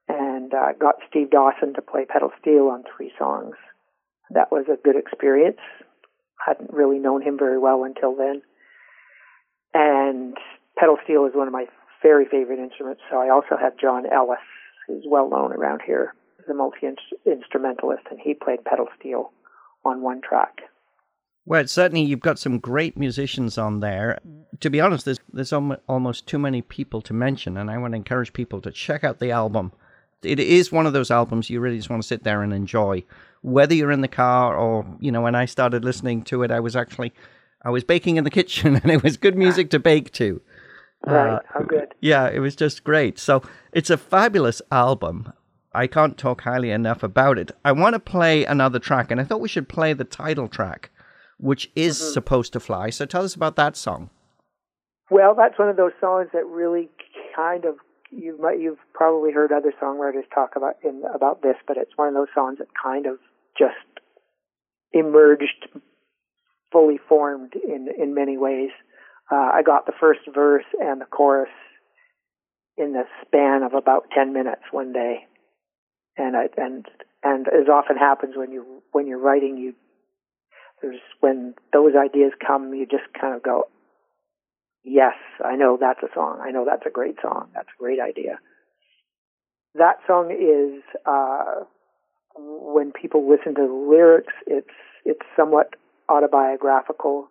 and 0.08 0.52
uh, 0.54 0.72
got 0.78 0.96
Steve 1.08 1.30
Dawson 1.30 1.74
to 1.74 1.82
play 1.82 2.04
pedal 2.04 2.30
steel 2.40 2.68
on 2.68 2.84
three 2.96 3.12
songs. 3.18 3.54
That 4.30 4.52
was 4.52 4.66
a 4.68 4.80
good 4.82 4.96
experience. 4.96 5.60
Hadn't 6.44 6.72
really 6.72 6.98
known 6.98 7.22
him 7.22 7.36
very 7.38 7.58
well 7.58 7.84
until 7.84 8.16
then. 8.16 8.42
And 9.74 10.36
pedal 10.78 10.96
steel 11.04 11.26
is 11.26 11.34
one 11.34 11.46
of 11.46 11.52
my 11.52 11.66
very 12.02 12.24
favorite 12.24 12.58
instruments. 12.58 13.02
So 13.10 13.18
I 13.18 13.30
also 13.30 13.56
have 13.60 13.78
John 13.78 14.04
Ellis, 14.06 14.38
who's 14.90 15.04
well 15.06 15.30
known 15.30 15.52
around 15.52 15.82
here 15.86 16.14
as 16.42 16.48
a 16.48 16.54
multi 16.54 16.88
instrumentalist, 17.24 18.02
and 18.10 18.18
he 18.20 18.34
played 18.34 18.64
pedal 18.64 18.88
steel 18.98 19.32
on 19.84 20.02
one 20.02 20.20
track. 20.20 20.60
Well, 21.46 21.66
certainly 21.66 22.02
you've 22.02 22.20
got 22.20 22.38
some 22.38 22.58
great 22.58 22.96
musicians 22.96 23.56
on 23.56 23.80
there. 23.80 24.20
To 24.60 24.70
be 24.70 24.80
honest, 24.80 25.04
there's 25.04 25.20
there's 25.32 25.52
almost 25.52 26.26
too 26.26 26.38
many 26.38 26.62
people 26.62 27.00
to 27.02 27.14
mention, 27.14 27.56
and 27.56 27.70
I 27.70 27.78
want 27.78 27.92
to 27.92 27.96
encourage 27.96 28.32
people 28.32 28.60
to 28.62 28.70
check 28.70 29.04
out 29.04 29.18
the 29.18 29.30
album. 29.30 29.72
It 30.22 30.38
is 30.38 30.70
one 30.70 30.86
of 30.86 30.92
those 30.92 31.10
albums 31.10 31.48
you 31.48 31.60
really 31.60 31.78
just 31.78 31.88
want 31.88 32.02
to 32.02 32.06
sit 32.06 32.24
there 32.24 32.42
and 32.42 32.52
enjoy, 32.52 33.04
whether 33.40 33.74
you're 33.74 33.90
in 33.90 34.02
the 34.02 34.08
car 34.08 34.54
or 34.54 34.84
you 35.00 35.10
know. 35.10 35.22
When 35.22 35.34
I 35.34 35.46
started 35.46 35.84
listening 35.84 36.22
to 36.24 36.42
it, 36.42 36.50
I 36.50 36.60
was 36.60 36.76
actually 36.76 37.12
I 37.62 37.70
was 37.70 37.84
baking 37.84 38.16
in 38.16 38.24
the 38.24 38.30
kitchen, 38.40 38.76
and 38.76 38.90
it 38.90 39.02
was 39.02 39.16
good 39.16 39.36
music 39.36 39.70
to 39.70 39.78
bake 39.78 40.12
to. 40.12 40.42
Right, 41.06 41.34
uh, 41.34 41.40
how 41.52 41.62
good. 41.62 41.94
Yeah, 42.00 42.28
it 42.28 42.40
was 42.40 42.54
just 42.54 42.84
great. 42.84 43.18
So 43.18 43.42
it's 43.72 43.90
a 43.90 43.96
fabulous 43.96 44.60
album. 44.70 45.32
I 45.72 45.86
can't 45.86 46.18
talk 46.18 46.42
highly 46.42 46.70
enough 46.70 47.02
about 47.02 47.38
it. 47.38 47.52
I 47.64 47.72
want 47.72 47.94
to 47.94 48.00
play 48.00 48.44
another 48.44 48.78
track, 48.78 49.10
and 49.10 49.20
I 49.20 49.24
thought 49.24 49.40
we 49.40 49.48
should 49.48 49.68
play 49.68 49.92
the 49.92 50.04
title 50.04 50.48
track 50.48 50.90
which 51.40 51.70
is 51.74 51.98
mm-hmm. 51.98 52.12
supposed 52.12 52.52
to 52.52 52.60
fly. 52.60 52.90
So 52.90 53.06
tell 53.06 53.24
us 53.24 53.34
about 53.34 53.56
that 53.56 53.76
song. 53.76 54.10
Well, 55.10 55.34
that's 55.34 55.58
one 55.58 55.68
of 55.68 55.76
those 55.76 55.92
songs 56.00 56.28
that 56.32 56.46
really 56.46 56.88
kind 57.34 57.64
of 57.64 57.76
you 58.12 58.38
might 58.40 58.60
you've 58.60 58.78
probably 58.92 59.32
heard 59.32 59.52
other 59.52 59.72
songwriters 59.82 60.28
talk 60.34 60.54
about 60.56 60.76
in 60.84 61.02
about 61.14 61.42
this, 61.42 61.56
but 61.66 61.76
it's 61.76 61.96
one 61.96 62.08
of 62.08 62.14
those 62.14 62.28
songs 62.34 62.58
that 62.58 62.68
kind 62.80 63.06
of 63.06 63.16
just 63.58 63.74
emerged 64.92 65.68
fully 66.72 66.98
formed 67.08 67.54
in 67.54 67.88
in 67.98 68.14
many 68.14 68.36
ways. 68.36 68.70
Uh, 69.30 69.50
I 69.54 69.62
got 69.64 69.86
the 69.86 69.92
first 69.98 70.20
verse 70.34 70.64
and 70.80 71.00
the 71.00 71.06
chorus 71.06 71.50
in 72.76 72.92
the 72.92 73.04
span 73.24 73.62
of 73.62 73.74
about 73.74 74.06
ten 74.14 74.32
minutes 74.32 74.62
one 74.70 74.92
day, 74.92 75.26
and 76.16 76.36
I, 76.36 76.48
and 76.56 76.86
and 77.22 77.46
as 77.48 77.68
often 77.72 77.96
happens 77.96 78.34
when 78.36 78.50
you 78.50 78.82
when 78.92 79.06
you're 79.06 79.20
writing, 79.20 79.56
you 79.56 79.74
there's 80.82 81.00
when 81.20 81.54
those 81.72 81.92
ideas 81.94 82.32
come, 82.44 82.74
you 82.74 82.86
just 82.86 83.04
kind 83.20 83.34
of 83.34 83.42
go, 83.42 83.64
yes, 84.82 85.14
I 85.44 85.56
know 85.56 85.76
that's 85.80 86.02
a 86.02 86.12
song. 86.14 86.40
I 86.42 86.50
know 86.50 86.64
that's 86.64 86.86
a 86.86 86.90
great 86.90 87.16
song. 87.22 87.50
That's 87.54 87.68
a 87.68 87.82
great 87.82 87.98
idea. 88.00 88.38
That 89.74 89.96
song 90.06 90.30
is, 90.32 90.82
uh, 91.06 91.64
when 92.34 92.92
people 92.92 93.28
listen 93.28 93.54
to 93.54 93.66
the 93.66 93.72
lyrics, 93.72 94.32
it's, 94.46 94.68
it's 95.04 95.20
somewhat 95.36 95.74
autobiographical 96.08 97.28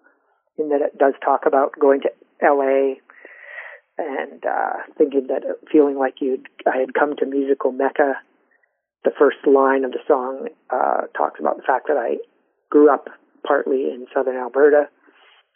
in 0.59 0.69
that 0.69 0.81
it 0.81 0.97
does 0.97 1.13
talk 1.23 1.45
about 1.45 1.79
going 1.79 2.01
to 2.01 2.09
LA 2.41 2.99
and, 3.97 4.45
uh, 4.45 4.83
thinking 4.97 5.27
that 5.27 5.43
feeling 5.71 5.97
like 5.97 6.15
you'd, 6.21 6.47
I 6.65 6.77
had 6.77 6.93
come 6.93 7.15
to 7.17 7.25
musical 7.25 7.71
Mecca. 7.71 8.13
The 9.03 9.11
first 9.17 9.37
line 9.47 9.85
of 9.85 9.91
the 9.91 9.99
song, 10.07 10.49
uh, 10.69 11.07
talks 11.17 11.39
about 11.39 11.57
the 11.57 11.63
fact 11.63 11.87
that 11.87 11.97
I 11.97 12.17
grew 12.69 12.93
up 12.93 13.07
partly 13.45 13.89
in 13.89 14.07
southern 14.13 14.37
Alberta. 14.37 14.89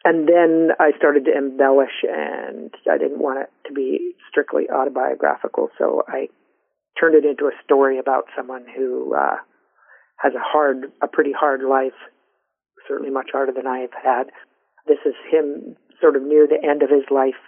And 0.05 0.27
then 0.27 0.71
I 0.79 0.91
started 0.97 1.25
to 1.25 1.37
embellish, 1.37 2.03
and 2.03 2.73
I 2.91 2.97
didn't 2.97 3.19
want 3.19 3.39
it 3.39 3.49
to 3.67 3.73
be 3.73 4.15
strictly 4.29 4.69
autobiographical, 4.69 5.69
so 5.77 6.03
I 6.07 6.27
turned 6.99 7.15
it 7.15 7.25
into 7.25 7.45
a 7.45 7.63
story 7.63 7.99
about 7.99 8.25
someone 8.35 8.65
who 8.75 9.15
uh, 9.15 9.37
has 10.17 10.33
a 10.35 10.43
hard, 10.43 10.91
a 11.01 11.07
pretty 11.07 11.31
hard 11.31 11.61
life, 11.63 11.95
certainly 12.87 13.11
much 13.11 13.29
harder 13.31 13.53
than 13.53 13.65
I 13.65 13.79
have 13.79 13.93
had. 13.93 14.31
This 14.87 14.99
is 15.05 15.15
him 15.29 15.75
sort 16.01 16.15
of 16.15 16.23
near 16.23 16.47
the 16.47 16.61
end 16.63 16.83
of 16.83 16.89
his 16.89 17.05
life, 17.09 17.39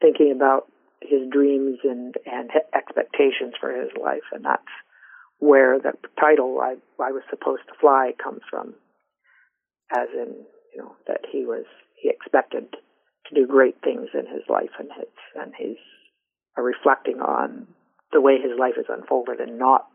thinking 0.00 0.32
about 0.32 0.66
his 1.00 1.28
dreams 1.30 1.78
and 1.84 2.14
and 2.26 2.50
expectations 2.74 3.54
for 3.60 3.72
his 3.72 3.90
life, 4.00 4.26
and 4.32 4.44
that's 4.44 4.62
where 5.38 5.78
the 5.78 5.92
title 6.18 6.60
"I 6.60 6.76
I 7.02 7.12
was 7.12 7.22
supposed 7.30 7.62
to 7.68 7.78
fly" 7.80 8.12
comes 8.22 8.42
from 8.50 8.74
as 9.90 10.08
in 10.14 10.46
you 10.74 10.82
know 10.82 10.94
that 11.06 11.24
he 11.30 11.44
was 11.44 11.64
he 11.96 12.10
expected 12.10 12.76
to 13.26 13.34
do 13.34 13.46
great 13.46 13.76
things 13.82 14.08
in 14.14 14.26
his 14.26 14.42
life 14.48 14.70
and 14.78 14.90
his 14.92 15.08
and 15.34 15.52
he's 15.56 15.78
reflecting 16.56 17.20
on 17.20 17.66
the 18.12 18.20
way 18.20 18.38
his 18.38 18.58
life 18.58 18.74
has 18.76 18.86
unfolded 18.88 19.40
and 19.40 19.58
not 19.58 19.86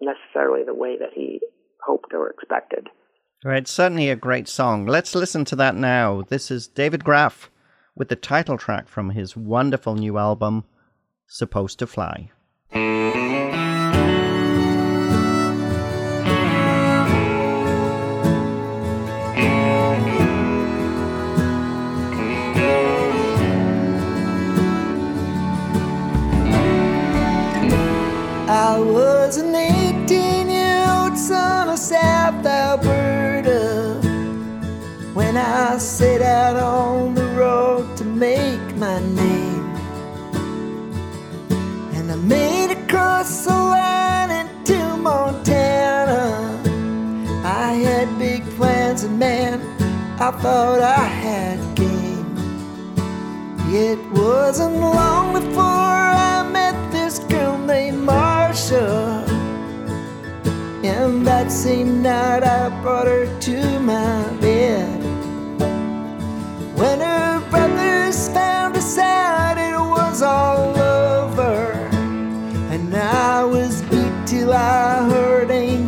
necessarily 0.00 0.62
the 0.64 0.74
way 0.74 0.96
that 0.98 1.12
he 1.14 1.40
hoped 1.84 2.12
or 2.12 2.30
expected. 2.30 2.88
Right, 3.46 3.68
certainly 3.68 4.10
a 4.10 4.16
great 4.16 4.48
song. 4.48 4.86
Let's 4.86 5.14
listen 5.14 5.44
to 5.44 5.54
that 5.54 5.76
now. 5.76 6.22
This 6.22 6.50
is 6.50 6.66
David 6.66 7.04
Graff 7.04 7.48
with 7.94 8.08
the 8.08 8.16
title 8.16 8.58
track 8.58 8.88
from 8.88 9.10
his 9.10 9.36
wonderful 9.36 9.94
new 9.94 10.18
album, 10.18 10.64
Supposed 11.28 11.78
to 11.78 11.86
Fly. 11.86 12.32
my 38.96 39.02
name. 39.14 39.64
And 41.96 42.10
I 42.10 42.16
made 42.16 42.70
it 42.70 42.88
cross 42.88 43.44
the 43.44 43.50
line 43.52 44.30
into 44.40 44.78
Montana. 44.96 46.22
I 47.44 47.72
had 47.86 48.18
big 48.18 48.42
plans, 48.56 49.02
and 49.02 49.18
man, 49.18 49.60
I 50.18 50.30
thought 50.42 50.80
I 50.80 51.04
had 51.24 51.58
game. 51.74 52.26
It 53.86 53.98
wasn't 54.12 54.76
long 54.76 55.34
before 55.34 56.00
I 56.32 56.48
met 56.50 56.76
this 56.90 57.18
girl 57.18 57.58
named 57.58 58.02
Marsha. 58.08 58.88
And 60.84 61.26
that 61.26 61.52
same 61.52 62.02
night 62.02 62.44
I 62.44 62.70
brought 62.82 63.08
her 63.08 63.26
to 63.40 63.80
my 63.80 64.22
bed. 64.40 65.02
When 66.78 67.00
her 67.00 67.25
said 68.96 69.58
it 69.58 69.78
was 69.78 70.22
all 70.22 70.74
over. 70.78 71.54
And 72.74 72.94
I 72.96 73.44
was 73.44 73.82
beat 73.90 74.16
till 74.24 74.54
I 74.54 75.04
heard 75.10 75.50
angels. 75.50 75.85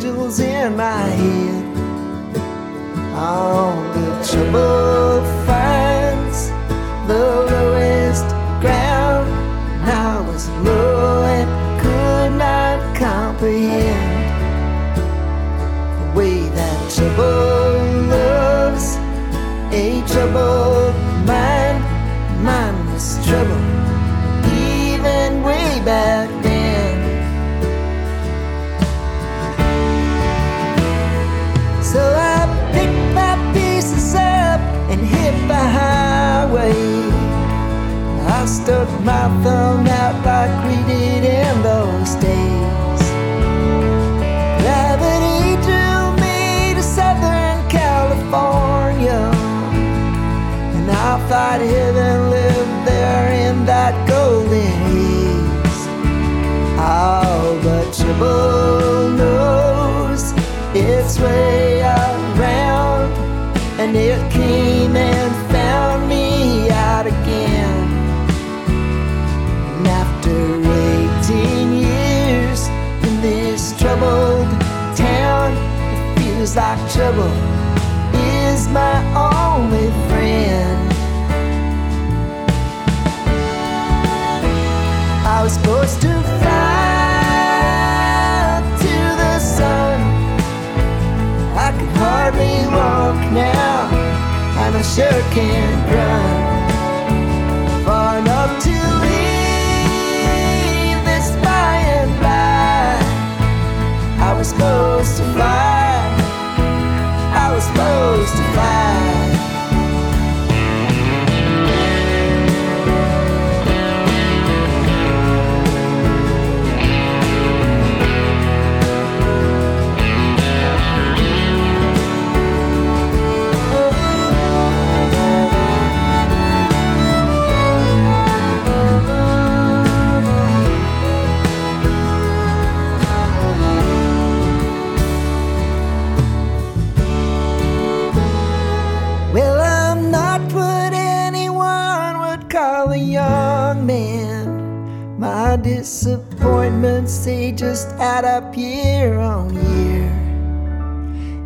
add 148.00 148.24
up 148.24 148.56
year 148.56 149.18
on 149.18 149.54
year. 149.54 150.08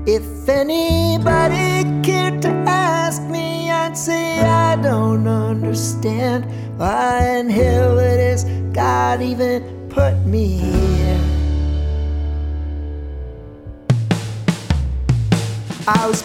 If 0.07 0.49
anybody 0.49 1.85
cared 2.03 2.43
to 2.43 2.49
ask 2.67 3.23
me, 3.23 3.71
I'd 3.71 3.97
say 3.97 4.41
I 4.41 4.77
don't 4.77 5.27
understand 5.27 6.45
why 6.79 7.39
in 7.39 7.49
hell 7.49 7.99
it 7.99 8.21
is 8.21 8.45
God 8.73 9.23
even 9.23 9.89
put 9.89 10.17
me 10.27 10.59
here. 10.59 11.21
I 15.87 16.07
was 16.07 16.23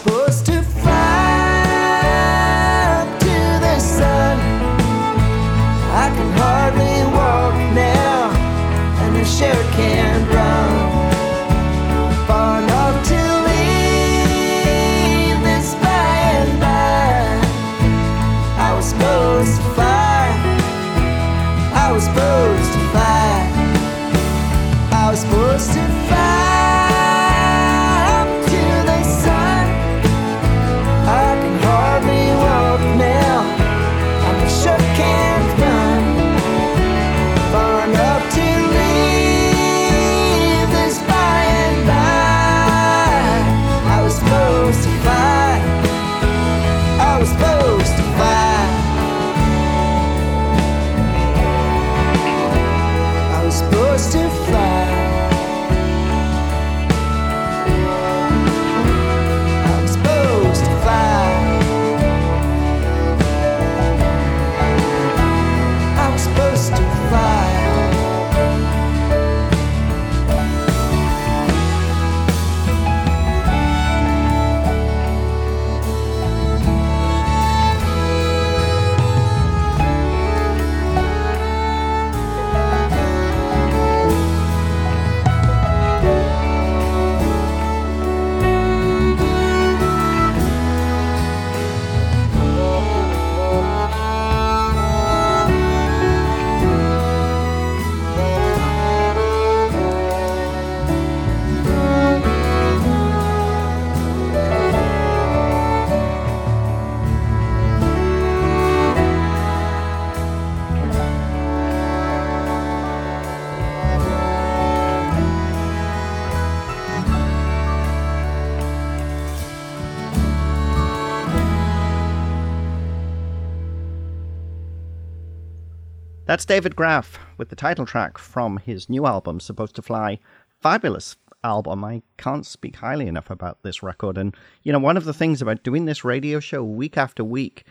That's 126.38 126.46
David 126.46 126.76
Graff 126.76 127.18
with 127.36 127.48
the 127.48 127.56
title 127.56 127.84
track 127.84 128.16
from 128.16 128.58
his 128.58 128.88
new 128.88 129.06
album, 129.06 129.40
Supposed 129.40 129.74
to 129.74 129.82
Fly. 129.82 130.20
Fabulous 130.62 131.16
album. 131.42 131.82
I 131.82 132.02
can't 132.16 132.46
speak 132.46 132.76
highly 132.76 133.08
enough 133.08 133.28
about 133.28 133.64
this 133.64 133.82
record. 133.82 134.16
And, 134.16 134.36
you 134.62 134.72
know, 134.72 134.78
one 134.78 134.96
of 134.96 135.04
the 135.04 135.12
things 135.12 135.42
about 135.42 135.64
doing 135.64 135.86
this 135.86 136.04
radio 136.04 136.38
show 136.38 136.62
week 136.62 136.96
after 136.96 137.24
week 137.24 137.64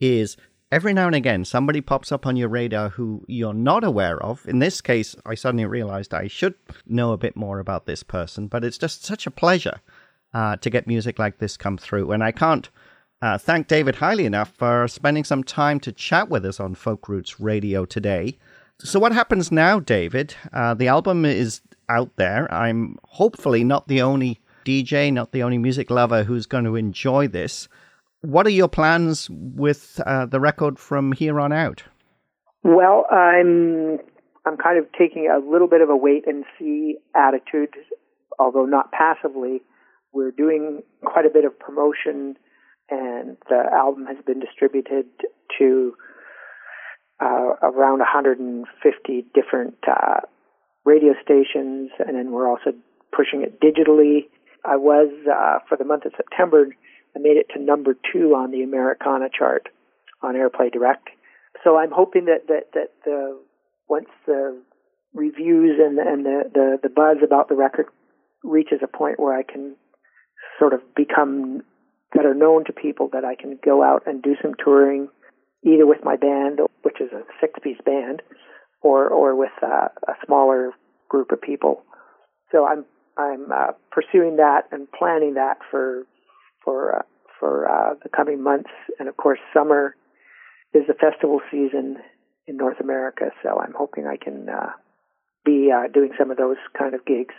is 0.00 0.38
every 0.72 0.94
now 0.94 1.06
and 1.06 1.14
again 1.14 1.44
somebody 1.44 1.82
pops 1.82 2.10
up 2.10 2.24
on 2.24 2.34
your 2.34 2.48
radar 2.48 2.88
who 2.88 3.26
you're 3.28 3.52
not 3.52 3.84
aware 3.84 4.18
of. 4.22 4.48
In 4.48 4.58
this 4.58 4.80
case, 4.80 5.14
I 5.26 5.34
suddenly 5.34 5.66
realized 5.66 6.14
I 6.14 6.26
should 6.26 6.54
know 6.86 7.12
a 7.12 7.18
bit 7.18 7.36
more 7.36 7.58
about 7.58 7.84
this 7.84 8.02
person, 8.02 8.46
but 8.46 8.64
it's 8.64 8.78
just 8.78 9.04
such 9.04 9.26
a 9.26 9.30
pleasure 9.30 9.82
uh, 10.32 10.56
to 10.56 10.70
get 10.70 10.86
music 10.86 11.18
like 11.18 11.40
this 11.40 11.58
come 11.58 11.76
through. 11.76 12.10
And 12.10 12.24
I 12.24 12.32
can't 12.32 12.70
uh, 13.24 13.38
thank 13.38 13.68
David 13.68 13.94
highly 13.94 14.26
enough 14.26 14.50
for 14.50 14.86
spending 14.86 15.24
some 15.24 15.42
time 15.42 15.80
to 15.80 15.92
chat 15.92 16.28
with 16.28 16.44
us 16.44 16.60
on 16.60 16.74
Folk 16.74 17.08
Roots 17.08 17.40
Radio 17.40 17.86
today. 17.86 18.36
So, 18.80 19.00
what 19.00 19.12
happens 19.12 19.50
now, 19.50 19.80
David? 19.80 20.34
Uh, 20.52 20.74
the 20.74 20.88
album 20.88 21.24
is 21.24 21.62
out 21.88 22.14
there. 22.16 22.52
I'm 22.52 22.98
hopefully 23.04 23.64
not 23.64 23.88
the 23.88 24.02
only 24.02 24.40
DJ, 24.66 25.10
not 25.10 25.32
the 25.32 25.42
only 25.42 25.56
music 25.56 25.90
lover 25.90 26.24
who's 26.24 26.44
going 26.44 26.64
to 26.64 26.76
enjoy 26.76 27.26
this. 27.26 27.66
What 28.20 28.46
are 28.46 28.50
your 28.50 28.68
plans 28.68 29.30
with 29.30 29.98
uh, 30.04 30.26
the 30.26 30.38
record 30.38 30.78
from 30.78 31.12
here 31.12 31.40
on 31.40 31.50
out? 31.50 31.82
Well, 32.62 33.06
I'm 33.10 34.00
I'm 34.44 34.58
kind 34.58 34.78
of 34.78 34.84
taking 34.98 35.30
a 35.34 35.38
little 35.38 35.68
bit 35.68 35.80
of 35.80 35.88
a 35.88 35.96
wait 35.96 36.26
and 36.26 36.44
see 36.58 36.96
attitude, 37.14 37.70
although 38.38 38.66
not 38.66 38.92
passively. 38.92 39.62
We're 40.12 40.30
doing 40.30 40.82
quite 41.06 41.24
a 41.24 41.30
bit 41.30 41.46
of 41.46 41.58
promotion, 41.58 42.36
and 42.90 43.36
the 43.48 43.62
album 43.72 44.06
has 44.06 44.16
been 44.26 44.40
distributed 44.40 45.06
to 45.58 45.94
uh, 47.20 47.54
around 47.62 47.98
150 48.00 49.24
different 49.34 49.76
uh, 49.88 50.20
radio 50.84 51.14
stations, 51.22 51.90
and 51.98 52.16
then 52.16 52.30
we're 52.32 52.48
also 52.48 52.72
pushing 53.16 53.42
it 53.42 53.60
digitally. 53.60 54.28
I 54.64 54.76
was, 54.76 55.10
uh, 55.30 55.58
for 55.68 55.76
the 55.76 55.84
month 55.84 56.04
of 56.04 56.12
September, 56.16 56.66
I 57.16 57.18
made 57.18 57.36
it 57.36 57.46
to 57.54 57.60
number 57.60 57.94
two 58.12 58.34
on 58.34 58.50
the 58.50 58.62
Americana 58.62 59.26
chart 59.36 59.68
on 60.22 60.34
AirPlay 60.34 60.72
Direct. 60.72 61.08
So 61.62 61.76
I'm 61.76 61.92
hoping 61.92 62.26
that, 62.26 62.48
that, 62.48 62.72
that 62.74 62.90
the, 63.04 63.38
once 63.88 64.08
the 64.26 64.60
reviews 65.14 65.78
and, 65.78 65.98
and 65.98 66.26
the, 66.26 66.50
the, 66.52 66.78
the 66.82 66.88
buzz 66.88 67.18
about 67.24 67.48
the 67.48 67.54
record 67.54 67.86
reaches 68.42 68.80
a 68.82 68.88
point 68.88 69.20
where 69.20 69.38
I 69.38 69.42
can 69.42 69.76
sort 70.58 70.74
of 70.74 70.80
become 70.94 71.62
better 72.14 72.34
known 72.34 72.64
to 72.66 72.72
people, 72.72 73.08
that 73.12 73.24
I 73.24 73.34
can 73.34 73.58
go 73.64 73.82
out 73.82 74.02
and 74.06 74.22
do 74.22 74.36
some 74.40 74.54
touring, 74.62 75.08
either 75.64 75.86
with 75.86 76.04
my 76.04 76.16
band, 76.16 76.60
which 76.82 77.00
is 77.00 77.10
a 77.12 77.22
six 77.40 77.58
piece 77.62 77.80
band, 77.84 78.22
or 78.82 79.08
or 79.08 79.34
with 79.34 79.52
uh, 79.62 79.88
a 80.08 80.12
smaller 80.24 80.70
group 81.08 81.32
of 81.32 81.40
people. 81.40 81.82
So 82.52 82.66
I'm 82.66 82.84
I'm 83.16 83.50
uh, 83.52 83.72
pursuing 83.90 84.36
that 84.36 84.62
and 84.72 84.90
planning 84.92 85.34
that 85.34 85.58
for 85.70 86.06
for 86.64 86.98
uh, 86.98 87.02
for 87.38 87.68
uh, 87.68 87.94
the 88.02 88.08
coming 88.08 88.42
months. 88.42 88.70
And 88.98 89.08
of 89.08 89.16
course, 89.16 89.38
summer 89.52 89.94
is 90.72 90.82
the 90.86 90.94
festival 90.94 91.40
season 91.50 91.98
in 92.46 92.56
North 92.56 92.80
America. 92.80 93.30
So 93.42 93.58
I'm 93.58 93.74
hoping 93.76 94.06
I 94.06 94.16
can 94.16 94.48
uh, 94.48 94.70
be 95.44 95.70
uh, 95.72 95.88
doing 95.92 96.10
some 96.18 96.30
of 96.30 96.36
those 96.36 96.56
kind 96.78 96.94
of 96.94 97.04
gigs. 97.04 97.34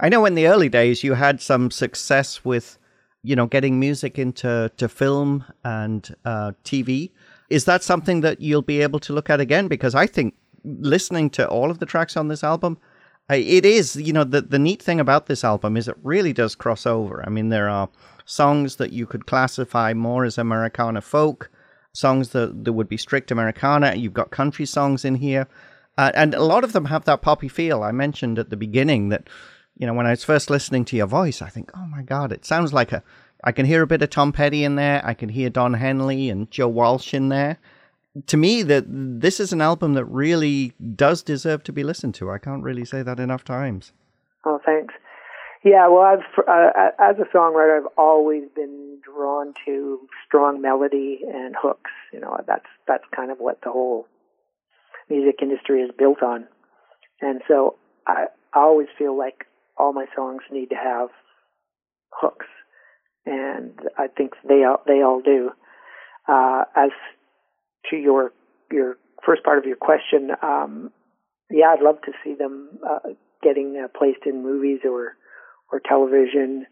I 0.00 0.08
know 0.08 0.24
in 0.24 0.34
the 0.34 0.46
early 0.46 0.68
days 0.68 1.02
you 1.02 1.14
had 1.14 1.40
some 1.40 1.70
success 1.70 2.44
with, 2.44 2.78
you 3.22 3.34
know, 3.36 3.46
getting 3.46 3.80
music 3.80 4.18
into 4.18 4.70
to 4.76 4.88
film 4.88 5.44
and 5.64 6.14
uh, 6.24 6.52
TV. 6.64 7.10
Is 7.50 7.64
that 7.64 7.82
something 7.82 8.20
that 8.20 8.40
you'll 8.40 8.62
be 8.62 8.82
able 8.82 9.00
to 9.00 9.12
look 9.12 9.30
at 9.30 9.40
again? 9.40 9.68
Because 9.68 9.94
I 9.94 10.06
think 10.06 10.34
listening 10.64 11.30
to 11.30 11.48
all 11.48 11.70
of 11.70 11.78
the 11.78 11.86
tracks 11.86 12.16
on 12.16 12.28
this 12.28 12.44
album, 12.44 12.78
it 13.30 13.66
is, 13.66 13.96
you 13.96 14.12
know, 14.12 14.24
the, 14.24 14.40
the 14.40 14.58
neat 14.58 14.82
thing 14.82 15.00
about 15.00 15.26
this 15.26 15.44
album 15.44 15.76
is 15.76 15.88
it 15.88 15.96
really 16.02 16.32
does 16.32 16.54
cross 16.54 16.86
over. 16.86 17.22
I 17.26 17.30
mean, 17.30 17.50
there 17.50 17.68
are 17.68 17.88
songs 18.24 18.76
that 18.76 18.92
you 18.92 19.06
could 19.06 19.26
classify 19.26 19.92
more 19.92 20.24
as 20.24 20.38
Americana 20.38 21.00
folk, 21.00 21.50
songs 21.92 22.30
that, 22.30 22.64
that 22.64 22.72
would 22.72 22.88
be 22.88 22.96
strict 22.96 23.30
Americana. 23.30 23.94
You've 23.94 24.14
got 24.14 24.30
country 24.30 24.64
songs 24.64 25.04
in 25.04 25.16
here. 25.16 25.46
Uh, 25.98 26.12
and 26.14 26.34
a 26.34 26.44
lot 26.44 26.64
of 26.64 26.72
them 26.72 26.86
have 26.86 27.04
that 27.04 27.20
poppy 27.20 27.48
feel. 27.48 27.82
I 27.82 27.92
mentioned 27.92 28.38
at 28.38 28.50
the 28.50 28.56
beginning 28.56 29.08
that, 29.08 29.28
you 29.78 29.86
know, 29.86 29.94
when 29.94 30.06
I 30.06 30.10
was 30.10 30.24
first 30.24 30.50
listening 30.50 30.84
to 30.86 30.96
your 30.96 31.06
voice, 31.06 31.40
I 31.40 31.48
think, 31.48 31.70
oh 31.74 31.86
my 31.86 32.02
God, 32.02 32.32
it 32.32 32.44
sounds 32.44 32.72
like 32.72 32.92
a 32.92 33.02
I 33.44 33.52
can 33.52 33.66
hear 33.66 33.82
a 33.82 33.86
bit 33.86 34.02
of 34.02 34.10
Tom 34.10 34.32
Petty 34.32 34.64
in 34.64 34.74
there. 34.74 35.00
I 35.04 35.14
can 35.14 35.28
hear 35.28 35.48
Don 35.48 35.74
Henley 35.74 36.28
and 36.28 36.50
Joe 36.50 36.68
Walsh 36.68 37.14
in 37.14 37.28
there. 37.28 37.58
To 38.26 38.36
me, 38.36 38.64
that 38.64 38.84
this 38.88 39.38
is 39.38 39.52
an 39.52 39.60
album 39.60 39.94
that 39.94 40.06
really 40.06 40.72
does 40.96 41.22
deserve 41.22 41.62
to 41.64 41.72
be 41.72 41.84
listened 41.84 42.16
to. 42.16 42.32
I 42.32 42.38
can't 42.38 42.64
really 42.64 42.84
say 42.84 43.02
that 43.02 43.20
enough 43.20 43.44
times. 43.44 43.92
Oh, 44.44 44.58
thanks. 44.66 44.94
Yeah, 45.64 45.88
well, 45.88 46.02
I've 46.02 46.44
uh, 46.48 46.90
as 46.98 47.16
a 47.18 47.36
songwriter, 47.36 47.78
I've 47.78 47.92
always 47.96 48.44
been 48.56 48.98
drawn 49.04 49.54
to 49.66 50.00
strong 50.26 50.60
melody 50.60 51.20
and 51.32 51.54
hooks. 51.60 51.90
You 52.12 52.20
know, 52.20 52.38
that's 52.46 52.66
that's 52.88 53.04
kind 53.14 53.30
of 53.30 53.38
what 53.38 53.60
the 53.62 53.70
whole 53.70 54.08
music 55.08 55.36
industry 55.42 55.82
is 55.82 55.90
built 55.96 56.22
on. 56.22 56.46
And 57.20 57.40
so 57.46 57.76
I, 58.06 58.26
I 58.52 58.60
always 58.60 58.88
feel 58.96 59.16
like 59.16 59.46
all 59.78 59.92
my 59.92 60.06
songs 60.14 60.42
need 60.50 60.70
to 60.70 60.76
have 60.76 61.08
hooks 62.10 62.46
and 63.28 63.78
I 63.96 64.06
think 64.08 64.32
they 64.46 64.64
all, 64.64 64.82
they 64.86 65.02
all 65.02 65.20
do. 65.20 65.50
Uh, 66.26 66.64
as 66.76 66.90
to 67.90 67.96
your 67.96 68.32
your 68.70 68.96
first 69.24 69.42
part 69.44 69.58
of 69.58 69.64
your 69.64 69.76
question, 69.76 70.30
um, 70.42 70.90
yeah, 71.50 71.74
I'd 71.76 71.82
love 71.82 72.00
to 72.02 72.12
see 72.24 72.34
them 72.34 72.78
uh, 72.88 73.10
getting 73.42 73.80
uh, 73.82 73.88
placed 73.96 74.26
in 74.26 74.42
movies 74.42 74.80
or 74.84 75.16
or 75.72 75.80
television. 75.80 76.66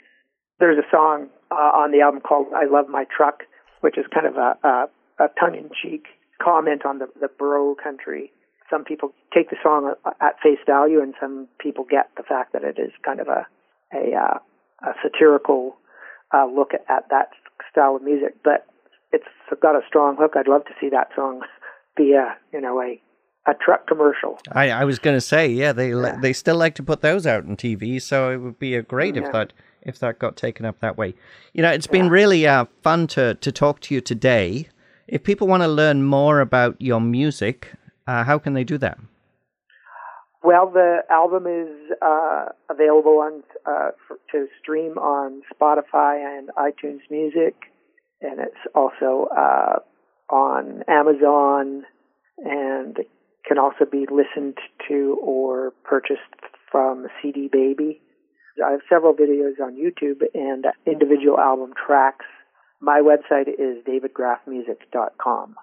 There's 0.58 0.78
a 0.78 0.90
song 0.90 1.28
uh, 1.50 1.54
on 1.54 1.92
the 1.92 2.00
album 2.00 2.20
called 2.20 2.48
"I 2.54 2.66
Love 2.70 2.88
My 2.88 3.04
Truck," 3.14 3.42
which 3.80 3.98
is 3.98 4.04
kind 4.12 4.26
of 4.26 4.36
a, 4.36 4.56
a, 4.62 5.24
a 5.24 5.28
tongue-in-cheek 5.38 6.06
comment 6.42 6.84
on 6.84 6.98
the 6.98 7.08
the 7.20 7.28
bro 7.28 7.74
country. 7.74 8.32
Some 8.70 8.84
people 8.84 9.12
take 9.32 9.50
the 9.50 9.56
song 9.62 9.94
at 10.20 10.40
face 10.42 10.58
value, 10.66 11.00
and 11.00 11.14
some 11.20 11.48
people 11.58 11.84
get 11.88 12.10
the 12.16 12.22
fact 12.22 12.52
that 12.52 12.64
it 12.64 12.78
is 12.78 12.92
kind 13.04 13.20
of 13.20 13.28
a 13.28 13.46
a, 13.94 14.14
uh, 14.16 14.38
a 14.82 14.92
satirical 15.02 15.76
uh, 16.34 16.46
look 16.46 16.74
at, 16.74 16.84
at 16.90 17.08
that 17.10 17.30
style 17.70 17.96
of 17.96 18.02
music. 18.02 18.34
But 18.42 18.66
it's 19.12 19.24
got 19.62 19.76
a 19.76 19.80
strong 19.86 20.16
hook. 20.18 20.32
I'd 20.36 20.48
love 20.48 20.64
to 20.64 20.72
see 20.80 20.88
that 20.90 21.08
song 21.14 21.42
be 21.96 22.12
a 22.12 22.36
you 22.52 22.60
know 22.60 22.80
a 22.80 23.00
a 23.46 23.54
truck 23.54 23.86
commercial. 23.86 24.38
I, 24.52 24.70
I 24.70 24.84
was 24.84 24.98
going 24.98 25.16
to 25.16 25.20
say, 25.20 25.48
yeah, 25.48 25.72
they 25.72 25.90
yeah. 25.90 26.18
they 26.20 26.32
still 26.32 26.56
like 26.56 26.74
to 26.76 26.82
put 26.82 27.00
those 27.00 27.26
out 27.26 27.44
on 27.44 27.56
TV, 27.56 28.00
so 28.02 28.30
it 28.30 28.38
would 28.38 28.58
be 28.58 28.74
a 28.74 28.82
great 28.82 29.16
yeah. 29.16 29.26
if 29.26 29.32
that 29.32 29.52
if 29.82 29.98
that 30.00 30.18
got 30.18 30.36
taken 30.36 30.66
up 30.66 30.80
that 30.80 30.96
way. 30.96 31.14
You 31.52 31.62
know, 31.62 31.70
it's 31.70 31.86
been 31.86 32.10
really 32.10 32.46
uh, 32.46 32.66
fun 32.82 33.06
to 33.08 33.34
to 33.34 33.52
talk 33.52 33.80
to 33.82 33.94
you 33.94 34.00
today. 34.00 34.68
If 35.06 35.22
people 35.22 35.46
want 35.46 35.62
to 35.62 35.68
learn 35.68 36.02
more 36.02 36.40
about 36.40 36.80
your 36.80 37.00
music, 37.00 37.72
uh, 38.06 38.24
how 38.24 38.38
can 38.38 38.54
they 38.54 38.64
do 38.64 38.78
that? 38.78 38.98
Well, 40.42 40.70
the 40.70 40.98
album 41.10 41.46
is 41.46 41.90
uh, 42.00 42.46
available 42.70 43.18
on 43.18 43.42
uh, 43.66 43.90
for, 44.06 44.18
to 44.32 44.46
stream 44.62 44.96
on 44.96 45.42
Spotify 45.52 46.38
and 46.38 46.50
iTunes 46.56 47.00
Music, 47.10 47.56
and 48.20 48.38
it's 48.38 48.54
also 48.74 49.28
uh, 49.36 49.78
on 50.30 50.84
Amazon, 50.86 51.84
and 52.38 52.98
can 53.46 53.58
also 53.58 53.84
be 53.90 54.06
listened 54.10 54.58
to 54.88 55.18
or 55.20 55.72
purchased 55.84 56.20
from 56.70 57.06
CD 57.22 57.48
Baby. 57.52 58.00
I 58.64 58.70
have 58.72 58.80
several 58.88 59.14
videos 59.14 59.60
on 59.60 59.74
YouTube 59.76 60.22
and 60.34 60.64
individual 60.86 61.38
album 61.38 61.72
tracks. 61.86 62.24
My 62.80 63.00
website 63.00 63.48
is 63.48 63.84
davidgraffmusic.com. 63.84 65.56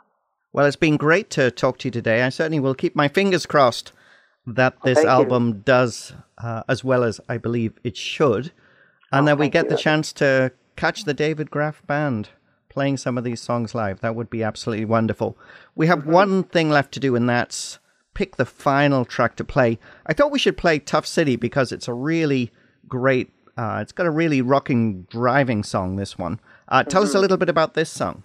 Well, 0.54 0.68
it's 0.68 0.76
been 0.76 0.98
great 0.98 1.32
to 1.32 1.50
talk 1.50 1.80
to 1.80 1.88
you 1.88 1.92
today. 1.92 2.22
I 2.22 2.30
certainly 2.30 2.60
will 2.60 2.76
keep 2.76 2.96
my 2.96 3.08
fingers 3.08 3.48
crossed 3.48 3.92
that 4.46 4.78
this 4.84 5.00
oh, 5.00 5.08
album 5.08 5.48
you. 5.48 5.54
does 5.66 6.14
uh, 6.38 6.62
as 6.70 6.84
well 6.84 7.04
as 7.04 7.20
I 7.28 7.40
believe 7.40 7.74
it 7.84 7.98
should, 7.98 8.52
and 9.12 9.24
oh, 9.24 9.26
that 9.26 9.40
we 9.40 9.50
get 9.50 9.66
you. 9.66 9.72
the 9.72 9.78
chance 9.78 10.14
to 10.14 10.52
catch 10.76 11.06
the 11.06 11.14
David 11.16 11.50
Graff 11.50 11.82
band 11.88 12.30
playing 12.70 12.98
some 12.98 13.18
of 13.18 13.24
these 13.24 13.42
songs 13.42 13.74
live. 13.74 14.02
That 14.02 14.16
would 14.16 14.30
be 14.30 14.44
absolutely 14.44 14.86
wonderful. 14.86 15.36
We 15.76 15.88
have 15.88 16.00
mm-hmm. 16.00 16.12
one 16.12 16.44
thing 16.44 16.70
left 16.70 16.94
to 16.94 17.00
do, 17.00 17.16
and 17.16 17.28
that's 17.28 17.80
pick 18.14 18.36
the 18.36 18.46
final 18.46 19.06
track 19.06 19.36
to 19.38 19.44
play. 19.44 19.80
I 20.06 20.14
thought 20.14 20.32
we 20.32 20.38
should 20.38 20.58
play 20.58 20.78
Tough 20.78 21.08
City 21.08 21.36
because 21.36 21.72
it's 21.72 21.88
a 21.88 21.94
really 21.94 22.52
great. 22.88 23.32
Uh, 23.58 23.80
it's 23.82 23.92
got 23.92 24.06
a 24.06 24.12
really 24.12 24.44
rocking 24.44 25.08
driving 25.10 25.64
song. 25.64 25.96
This 25.96 26.16
one. 26.16 26.40
Uh, 26.68 26.84
tell 26.84 27.02
mm-hmm. 27.02 27.08
us 27.08 27.10
a 27.10 27.14
mm-hmm. 27.14 27.22
little 27.22 27.38
bit 27.38 27.50
about 27.50 27.74
this 27.74 27.90
song. 27.90 28.24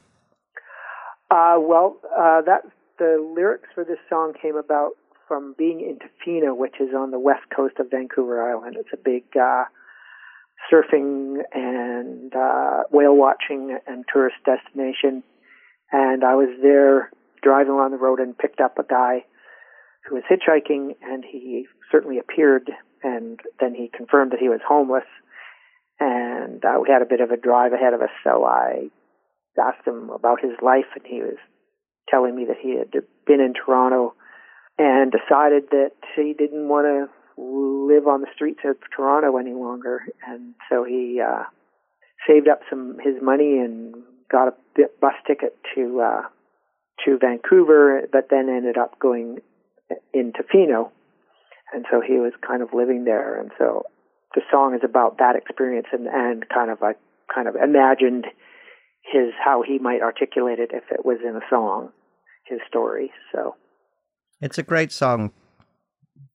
Uh, 1.31 1.57
well, 1.61 1.97
uh, 2.19 2.41
that 2.43 2.63
the 2.99 3.33
lyrics 3.35 3.69
for 3.75 3.85
this 3.85 3.99
song 4.09 4.33
came 4.41 4.57
about 4.57 4.93
from 5.27 5.55
being 5.59 5.81
in 5.81 5.99
Tofino, 5.99 6.57
which 6.57 6.77
is 6.81 6.89
on 6.97 7.11
the 7.11 7.19
west 7.19 7.45
coast 7.55 7.75
of 7.79 7.91
Vancouver 7.91 8.51
Island. 8.51 8.77
It's 8.79 8.89
a 8.95 8.97
big 8.97 9.25
uh, 9.37 9.65
surfing 10.73 11.43
and 11.53 12.35
uh, 12.35 12.85
whale 12.91 13.15
watching 13.15 13.79
and 13.87 14.05
tourist 14.11 14.37
destination. 14.47 15.23
And 15.93 16.25
I 16.25 16.35
was 16.35 16.49
there 16.63 17.11
driving 17.43 17.73
along 17.73 17.91
the 17.91 17.99
road 17.99 18.21
and 18.21 18.37
picked 18.37 18.61
up 18.61 18.79
a 18.79 18.83
guy 18.83 19.25
who 20.09 20.15
was 20.15 20.25
hitchhiking, 20.31 20.97
and 21.03 21.25
he 21.31 21.67
certainly 21.93 22.19
appeared, 22.19 22.71
and 23.03 23.39
then 23.61 23.75
he 23.75 23.91
confirmed 23.95 24.33
that 24.33 24.41
he 24.41 24.49
was 24.49 24.61
homeless. 24.67 25.05
And 26.01 26.65
uh, 26.65 26.79
we 26.81 26.89
had 26.91 27.03
a 27.03 27.07
bit 27.07 27.21
of 27.21 27.31
a 27.31 27.37
drive 27.37 27.73
ahead 27.75 27.93
of 27.93 28.01
us, 28.01 28.11
so 28.25 28.45
I 28.45 28.89
asked 29.59 29.87
him 29.87 30.11
about 30.11 30.41
his 30.41 30.53
life, 30.63 30.87
and 30.95 31.05
he 31.07 31.21
was 31.21 31.39
telling 32.09 32.35
me 32.35 32.45
that 32.47 32.57
he 32.61 32.77
had 32.79 32.91
been 33.27 33.41
in 33.41 33.55
Toronto 33.55 34.15
and 34.79 35.13
decided 35.13 35.65
that 35.71 35.93
he 36.17 36.35
didn't 36.37 36.69
want 36.69 36.87
to 36.87 37.09
live 37.41 38.07
on 38.07 38.21
the 38.21 38.29
streets 38.35 38.61
of 38.65 38.77
Toronto 38.95 39.37
any 39.37 39.53
longer, 39.53 40.03
and 40.27 40.55
so 40.69 40.85
he 40.85 41.21
uh, 41.21 41.45
saved 42.27 42.49
up 42.49 42.61
some 42.69 42.99
his 43.03 43.15
money 43.23 43.59
and 43.59 43.95
got 44.31 44.49
a 44.49 44.55
bus 45.01 45.15
ticket 45.27 45.57
to 45.75 46.01
uh, 46.01 46.23
to 47.05 47.19
Vancouver, 47.19 48.03
but 48.13 48.29
then 48.31 48.49
ended 48.49 48.77
up 48.77 48.99
going 48.99 49.39
to 49.89 49.97
Tofino, 50.33 50.91
and 51.73 51.87
so 51.91 52.01
he 52.01 52.15
was 52.15 52.33
kind 52.47 52.63
of 52.63 52.71
living 52.73 53.05
there, 53.05 53.41
and 53.41 53.51
so 53.59 53.85
the 54.35 54.43
song 54.51 54.75
is 54.75 54.83
about 54.85 55.19
that 55.19 55.37
experience 55.37 55.87
and 55.93 56.07
and 56.07 56.49
kind 56.49 56.71
of 56.71 56.83
I 56.83 56.95
kind 57.33 57.49
of 57.49 57.57
imagined 57.57 58.27
his 59.13 59.33
how 59.43 59.63
he 59.63 59.79
might 59.79 60.03
articulate 60.03 60.59
it 60.59 60.71
if 60.73 60.85
it 60.91 61.05
was 61.05 61.19
in 61.23 61.37
a 61.37 61.49
song, 61.51 61.91
his 62.45 62.61
story. 62.69 63.11
So 63.33 63.55
it's 64.41 64.59
a 64.59 64.63
great 64.63 64.93
song. 64.93 65.33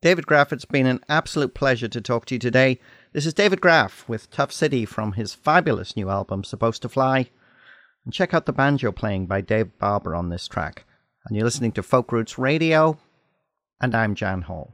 David 0.01 0.25
Graff, 0.25 0.51
it's 0.51 0.65
been 0.65 0.85
an 0.85 0.99
absolute 1.07 1.53
pleasure 1.53 1.87
to 1.87 2.01
talk 2.01 2.25
to 2.25 2.35
you 2.35 2.39
today. 2.39 2.79
This 3.13 3.25
is 3.25 3.33
David 3.33 3.61
Graff 3.61 4.07
with 4.07 4.29
Tough 4.31 4.51
City 4.51 4.85
from 4.85 5.13
his 5.13 5.33
fabulous 5.33 5.95
new 5.95 6.09
album, 6.09 6.43
Supposed 6.43 6.81
to 6.81 6.89
Fly. 6.89 7.29
And 8.03 8.13
check 8.13 8.33
out 8.33 8.45
the 8.45 8.53
banjo 8.53 8.91
playing 8.91 9.27
by 9.27 9.41
Dave 9.41 9.77
Barber 9.79 10.13
on 10.13 10.29
this 10.29 10.47
track. 10.47 10.85
And 11.25 11.37
you're 11.37 11.45
listening 11.45 11.71
to 11.73 11.83
Folk 11.83 12.11
Roots 12.11 12.37
Radio, 12.37 12.97
and 13.79 13.95
I'm 13.95 14.13
Jan 14.13 14.41
Hall. 14.41 14.73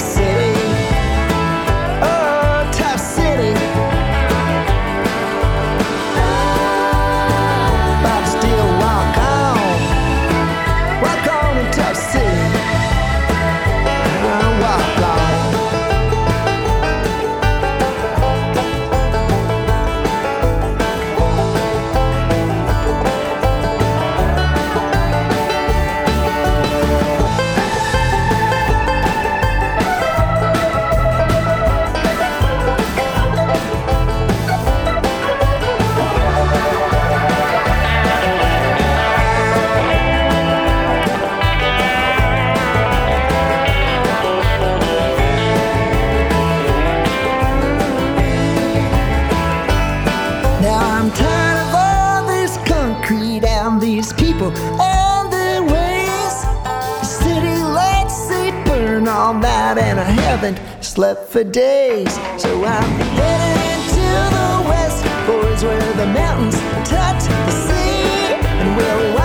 and 59.01 59.09
all 59.09 59.33
night, 59.33 59.79
and 59.79 59.99
I 59.99 60.03
haven't 60.03 60.59
slept 60.83 61.31
for 61.31 61.43
days. 61.43 62.13
So 62.37 62.63
I'm 62.63 62.91
headed 63.17 63.61
into 63.73 64.05
the 64.37 64.69
west, 64.69 65.03
boys, 65.25 65.63
where 65.63 65.93
the 65.93 66.05
mountains 66.05 66.55
touch 66.87 67.23
the 67.47 67.51
sea, 67.51 68.35
and 68.45 68.77
we'll. 68.77 69.20